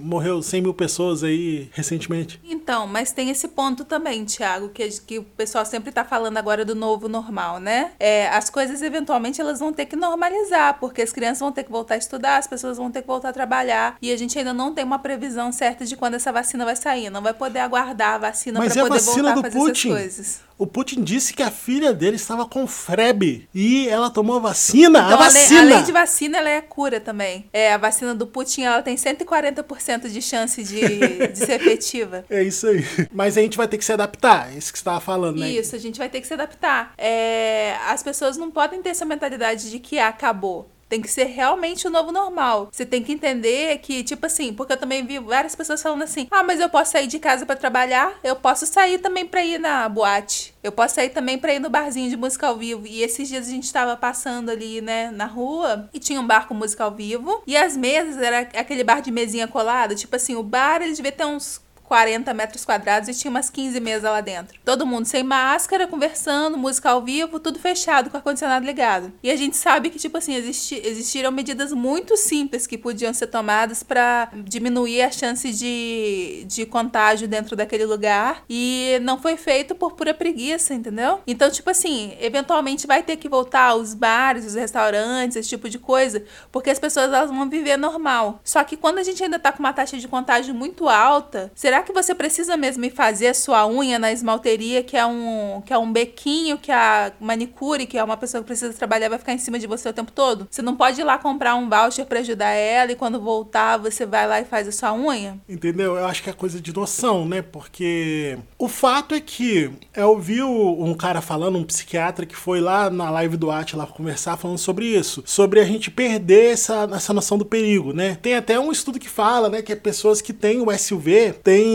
morreu 0.00 0.42
100 0.42 0.62
mil 0.62 0.74
pessoas 0.74 1.22
aí 1.22 1.68
recentemente. 1.72 2.40
Então, 2.44 2.86
mas 2.86 3.12
tem 3.12 3.30
esse 3.30 3.48
ponto 3.48 3.84
também, 3.84 4.24
Thiago, 4.24 4.68
que, 4.68 4.88
que 5.00 5.18
o 5.18 5.24
pessoal 5.24 5.64
sempre 5.64 5.92
tá 5.92 6.04
falando 6.04 6.36
agora 6.36 6.64
do 6.64 6.74
novo 6.74 7.08
normal, 7.08 7.58
né? 7.58 7.92
É, 7.98 8.28
as 8.28 8.50
coisas 8.50 8.82
eventualmente 8.82 9.40
elas 9.40 9.60
vão 9.60 9.72
ter 9.72 9.86
que 9.86 9.96
normalizar, 9.96 10.78
porque 10.78 11.02
as 11.02 11.12
crianças 11.12 11.40
vão 11.40 11.52
ter 11.52 11.64
que 11.64 11.70
voltar 11.70 11.94
a 11.94 11.98
estudar, 11.98 12.36
as 12.38 12.46
pessoas 12.46 12.76
vão 12.76 12.90
ter 12.90 13.02
que 13.02 13.08
voltar 13.08 13.30
a 13.30 13.32
trabalhar, 13.32 13.96
e 14.00 14.12
a 14.12 14.16
gente 14.16 14.38
ainda 14.38 14.52
não 14.52 14.72
tem 14.74 14.84
uma 14.84 14.98
previsão 14.98 15.52
certa 15.52 15.84
de 15.84 15.96
quando 15.96 16.14
essa 16.14 16.32
vacina 16.32 16.64
vai 16.64 16.76
sair. 16.76 17.10
Não 17.10 17.22
vai 17.22 17.34
poder 17.34 17.60
aguardar 17.60 18.14
a 18.14 18.18
vacina 18.18 18.60
para 18.60 18.68
poder 18.68 19.00
voltar 19.00 19.32
a 19.32 19.42
fazer 19.42 19.58
Putin. 19.58 19.88
essas 19.88 20.00
coisas 20.00 20.49
o 20.60 20.66
Putin 20.66 21.02
disse 21.02 21.32
que 21.32 21.42
a 21.42 21.50
filha 21.50 21.94
dele 21.94 22.16
estava 22.16 22.44
com 22.44 22.66
febre 22.66 23.48
e 23.54 23.88
ela 23.88 24.10
tomou 24.10 24.38
vacina. 24.42 24.98
Então, 24.98 25.14
a 25.14 25.16
vacina. 25.16 25.60
Além, 25.60 25.72
além 25.72 25.84
de 25.86 25.90
vacina, 25.90 26.36
ela 26.36 26.50
é 26.50 26.60
cura 26.60 27.00
também. 27.00 27.48
É, 27.50 27.72
a 27.72 27.78
vacina 27.78 28.14
do 28.14 28.26
Putin, 28.26 28.64
ela 28.64 28.82
tem 28.82 28.94
140% 28.94 30.10
de 30.10 30.20
chance 30.20 30.62
de, 30.62 30.80
de 31.32 31.38
ser 31.38 31.62
efetiva. 31.62 32.26
É 32.28 32.42
isso 32.42 32.66
aí. 32.66 32.84
Mas 33.10 33.38
a 33.38 33.40
gente 33.40 33.56
vai 33.56 33.66
ter 33.66 33.78
que 33.78 33.84
se 33.86 33.92
adaptar, 33.94 34.52
é 34.52 34.58
isso 34.58 34.70
que 34.70 34.78
você 34.78 34.82
estava 34.82 35.00
falando, 35.00 35.38
né? 35.40 35.50
Isso, 35.50 35.74
a 35.74 35.78
gente 35.78 35.98
vai 35.98 36.10
ter 36.10 36.20
que 36.20 36.26
se 36.26 36.34
adaptar. 36.34 36.92
É, 36.98 37.76
as 37.88 38.02
pessoas 38.02 38.36
não 38.36 38.50
podem 38.50 38.82
ter 38.82 38.90
essa 38.90 39.06
mentalidade 39.06 39.70
de 39.70 39.78
que 39.78 39.98
acabou. 39.98 40.68
Tem 40.90 41.00
que 41.00 41.08
ser 41.08 41.26
realmente 41.26 41.86
o 41.86 41.90
novo 41.90 42.10
normal. 42.10 42.68
Você 42.72 42.84
tem 42.84 43.00
que 43.00 43.12
entender 43.12 43.78
que, 43.78 44.02
tipo 44.02 44.26
assim, 44.26 44.52
porque 44.52 44.72
eu 44.72 44.76
também 44.76 45.06
vi 45.06 45.20
várias 45.20 45.54
pessoas 45.54 45.80
falando 45.80 46.02
assim: 46.02 46.26
ah, 46.32 46.42
mas 46.42 46.58
eu 46.58 46.68
posso 46.68 46.90
sair 46.90 47.06
de 47.06 47.20
casa 47.20 47.46
para 47.46 47.54
trabalhar, 47.54 48.12
eu 48.24 48.34
posso 48.34 48.66
sair 48.66 48.98
também 48.98 49.24
pra 49.24 49.44
ir 49.44 49.60
na 49.60 49.88
boate. 49.88 50.52
Eu 50.64 50.72
posso 50.72 50.96
sair 50.96 51.10
também 51.10 51.38
pra 51.38 51.54
ir 51.54 51.60
no 51.60 51.70
barzinho 51.70 52.10
de 52.10 52.16
música 52.16 52.48
ao 52.48 52.56
vivo. 52.56 52.86
E 52.88 53.02
esses 53.02 53.28
dias 53.28 53.46
a 53.46 53.50
gente 53.50 53.72
tava 53.72 53.96
passando 53.96 54.50
ali, 54.50 54.80
né, 54.80 55.12
na 55.12 55.26
rua 55.26 55.88
e 55.94 56.00
tinha 56.00 56.20
um 56.20 56.26
bar 56.26 56.48
com 56.48 56.54
música 56.54 56.82
ao 56.82 56.90
vivo. 56.90 57.40
E 57.46 57.56
as 57.56 57.76
mesas 57.76 58.20
era 58.20 58.40
aquele 58.40 58.82
bar 58.82 59.00
de 59.00 59.12
mesinha 59.12 59.46
colada. 59.46 59.94
Tipo 59.94 60.16
assim, 60.16 60.34
o 60.34 60.42
bar 60.42 60.82
ele 60.82 60.92
devia 60.92 61.12
ter 61.12 61.24
uns 61.24 61.62
40 61.90 62.32
metros 62.32 62.64
quadrados 62.64 63.08
e 63.08 63.14
tinha 63.14 63.28
umas 63.28 63.50
15 63.50 63.80
mesas 63.80 64.04
lá 64.04 64.20
dentro. 64.20 64.56
Todo 64.64 64.86
mundo 64.86 65.06
sem 65.06 65.24
máscara, 65.24 65.88
conversando, 65.88 66.56
música 66.56 66.88
ao 66.88 67.02
vivo, 67.02 67.40
tudo 67.40 67.58
fechado, 67.58 68.08
com 68.08 68.16
ar-condicionado 68.16 68.64
ligado. 68.64 69.12
E 69.20 69.28
a 69.28 69.34
gente 69.34 69.56
sabe 69.56 69.90
que, 69.90 69.98
tipo 69.98 70.16
assim, 70.16 70.36
existi 70.36 70.80
existiram 70.84 71.32
medidas 71.32 71.72
muito 71.72 72.16
simples 72.16 72.64
que 72.64 72.78
podiam 72.78 73.12
ser 73.12 73.26
tomadas 73.26 73.82
para 73.82 74.30
diminuir 74.44 75.02
a 75.02 75.10
chance 75.10 75.50
de, 75.50 76.44
de 76.46 76.64
contágio 76.64 77.26
dentro 77.26 77.56
daquele 77.56 77.84
lugar. 77.84 78.44
E 78.48 79.00
não 79.02 79.20
foi 79.20 79.36
feito 79.36 79.74
por 79.74 79.94
pura 79.94 80.14
preguiça, 80.14 80.72
entendeu? 80.72 81.18
Então, 81.26 81.50
tipo 81.50 81.70
assim, 81.70 82.16
eventualmente 82.20 82.86
vai 82.86 83.02
ter 83.02 83.16
que 83.16 83.28
voltar 83.28 83.70
aos 83.70 83.94
bares, 83.94 84.44
os 84.46 84.54
restaurantes, 84.54 85.36
esse 85.36 85.48
tipo 85.48 85.68
de 85.68 85.80
coisa, 85.80 86.22
porque 86.52 86.70
as 86.70 86.78
pessoas 86.78 87.06
elas 87.06 87.30
vão 87.30 87.50
viver 87.50 87.76
normal. 87.76 88.40
Só 88.44 88.62
que 88.62 88.76
quando 88.76 88.98
a 88.98 89.02
gente 89.02 89.24
ainda 89.24 89.40
tá 89.40 89.50
com 89.50 89.58
uma 89.58 89.72
taxa 89.72 89.98
de 89.98 90.06
contágio 90.06 90.54
muito 90.54 90.88
alta, 90.88 91.50
será 91.52 91.79
que 91.82 91.92
você 91.92 92.14
precisa 92.14 92.56
mesmo 92.56 92.84
ir 92.84 92.90
fazer 92.90 93.28
a 93.28 93.34
sua 93.34 93.66
unha 93.66 93.98
na 93.98 94.12
esmalteria, 94.12 94.82
que 94.82 94.96
é 94.96 95.04
um, 95.04 95.62
que 95.64 95.72
é 95.72 95.78
um 95.78 95.92
bequinho, 95.92 96.58
que 96.58 96.72
a 96.72 97.12
manicure, 97.20 97.86
que 97.86 97.98
é 97.98 98.04
uma 98.04 98.16
pessoa 98.16 98.42
que 98.42 98.46
precisa 98.46 98.72
trabalhar, 98.72 99.08
vai 99.08 99.18
ficar 99.18 99.32
em 99.32 99.38
cima 99.38 99.58
de 99.58 99.66
você 99.66 99.88
o 99.88 99.92
tempo 99.92 100.12
todo? 100.12 100.46
Você 100.50 100.62
não 100.62 100.76
pode 100.76 101.00
ir 101.00 101.04
lá 101.04 101.18
comprar 101.18 101.54
um 101.54 101.68
voucher 101.68 102.06
para 102.06 102.20
ajudar 102.20 102.50
ela 102.50 102.92
e 102.92 102.96
quando 102.96 103.20
voltar 103.20 103.76
você 103.76 104.06
vai 104.06 104.26
lá 104.26 104.40
e 104.40 104.44
faz 104.44 104.68
a 104.68 104.72
sua 104.72 104.92
unha? 104.92 105.38
Entendeu? 105.48 105.96
Eu 105.96 106.06
acho 106.06 106.22
que 106.22 106.30
é 106.30 106.32
coisa 106.32 106.60
de 106.60 106.74
noção, 106.74 107.26
né? 107.26 107.42
Porque 107.42 108.38
o 108.58 108.68
fato 108.68 109.14
é 109.14 109.20
que 109.20 109.70
eu 109.94 110.18
vi 110.18 110.42
um 110.42 110.94
cara 110.94 111.20
falando, 111.20 111.58
um 111.58 111.64
psiquiatra 111.64 112.26
que 112.26 112.36
foi 112.36 112.60
lá 112.60 112.90
na 112.90 113.10
live 113.10 113.36
do 113.36 113.50
Atila 113.50 113.86
conversar 113.86 114.36
falando 114.36 114.58
sobre 114.58 114.86
isso, 114.86 115.22
sobre 115.26 115.60
a 115.60 115.64
gente 115.64 115.90
perder 115.90 116.52
essa, 116.52 116.88
essa 116.92 117.12
noção 117.12 117.36
do 117.36 117.44
perigo, 117.44 117.92
né? 117.92 118.18
Tem 118.22 118.34
até 118.34 118.58
um 118.58 118.72
estudo 118.72 118.98
que 118.98 119.08
fala, 119.08 119.48
né, 119.48 119.62
que 119.62 119.72
é 119.72 119.76
pessoas 119.76 120.20
que 120.20 120.32
têm 120.32 120.60
o 120.60 120.78
SUV 120.78 121.34
têm 121.42 121.69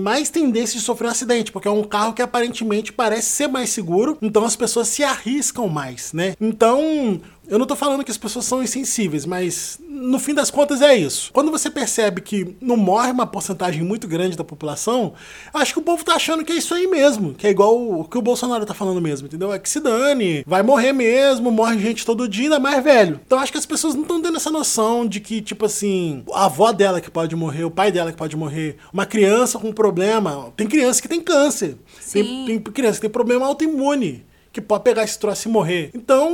mais 0.00 0.30
tendência 0.30 0.78
de 0.78 0.84
sofrer 0.84 1.08
um 1.08 1.10
acidente, 1.10 1.52
porque 1.52 1.68
é 1.68 1.70
um 1.70 1.84
carro 1.84 2.12
que 2.12 2.22
aparentemente 2.22 2.92
parece 2.92 3.28
ser 3.28 3.48
mais 3.48 3.70
seguro, 3.70 4.18
então 4.20 4.44
as 4.44 4.56
pessoas 4.56 4.88
se 4.88 5.02
arriscam 5.02 5.68
mais, 5.68 6.12
né? 6.12 6.34
Então, 6.40 7.20
eu 7.46 7.58
não 7.58 7.66
tô 7.66 7.76
falando 7.76 8.04
que 8.04 8.10
as 8.10 8.18
pessoas 8.18 8.44
são 8.44 8.62
insensíveis, 8.62 9.26
mas 9.26 9.78
no 9.86 10.18
fim 10.18 10.34
das 10.34 10.50
contas 10.50 10.80
é 10.80 10.96
isso. 10.96 11.30
Quando 11.32 11.50
você 11.50 11.70
percebe 11.70 12.20
que 12.20 12.56
não 12.60 12.76
morre 12.76 13.10
uma 13.10 13.26
porcentagem 13.26 13.82
muito 13.82 14.08
grande 14.08 14.36
da 14.36 14.44
população, 14.44 15.12
acho 15.52 15.72
que 15.72 15.78
o 15.78 15.82
povo 15.82 16.04
tá 16.04 16.14
achando 16.14 16.44
que 16.44 16.52
é 16.52 16.56
isso 16.56 16.74
aí 16.74 16.86
mesmo, 16.86 17.34
que 17.34 17.46
é 17.46 17.50
igual 17.50 17.76
o 17.76 18.04
que 18.04 18.16
o 18.16 18.22
Bolsonaro 18.22 18.64
tá 18.64 18.74
falando 18.74 19.00
mesmo, 19.00 19.26
entendeu? 19.26 19.52
É 19.52 19.58
que 19.58 19.68
se 19.68 19.80
dane, 19.80 20.42
vai 20.46 20.62
morrer 20.62 20.92
mesmo, 20.92 21.50
morre 21.50 21.78
gente 21.78 22.04
todo 22.04 22.28
dia, 22.28 22.44
ainda 22.44 22.58
mais 22.58 22.82
velho. 22.82 23.20
Então 23.26 23.38
acho 23.38 23.52
que 23.52 23.58
as 23.58 23.66
pessoas 23.66 23.94
não 23.94 24.02
estão 24.02 24.20
tendo 24.20 24.36
essa 24.36 24.50
noção 24.50 25.06
de 25.06 25.20
que, 25.20 25.42
tipo 25.42 25.66
assim, 25.66 26.24
a 26.32 26.46
avó 26.46 26.72
dela 26.72 27.00
que 27.00 27.10
pode 27.10 27.36
morrer, 27.36 27.64
o 27.64 27.70
pai 27.70 27.92
dela 27.92 28.10
que 28.10 28.18
pode 28.18 28.36
morrer, 28.36 28.76
uma 28.92 29.06
criança 29.06 29.58
com 29.58 29.72
problema. 29.72 30.52
Tem 30.56 30.66
criança 30.66 31.00
que 31.00 31.08
tem 31.08 31.20
câncer, 31.20 31.76
tem, 32.12 32.46
tem 32.46 32.58
criança 32.58 32.94
que 32.96 33.02
tem 33.02 33.10
problema 33.10 33.46
autoimune 33.46 34.24
que 34.54 34.60
pode 34.60 34.84
pegar 34.84 35.02
esse 35.02 35.18
troço 35.18 35.48
e 35.48 35.50
morrer. 35.50 35.90
Então. 35.92 36.30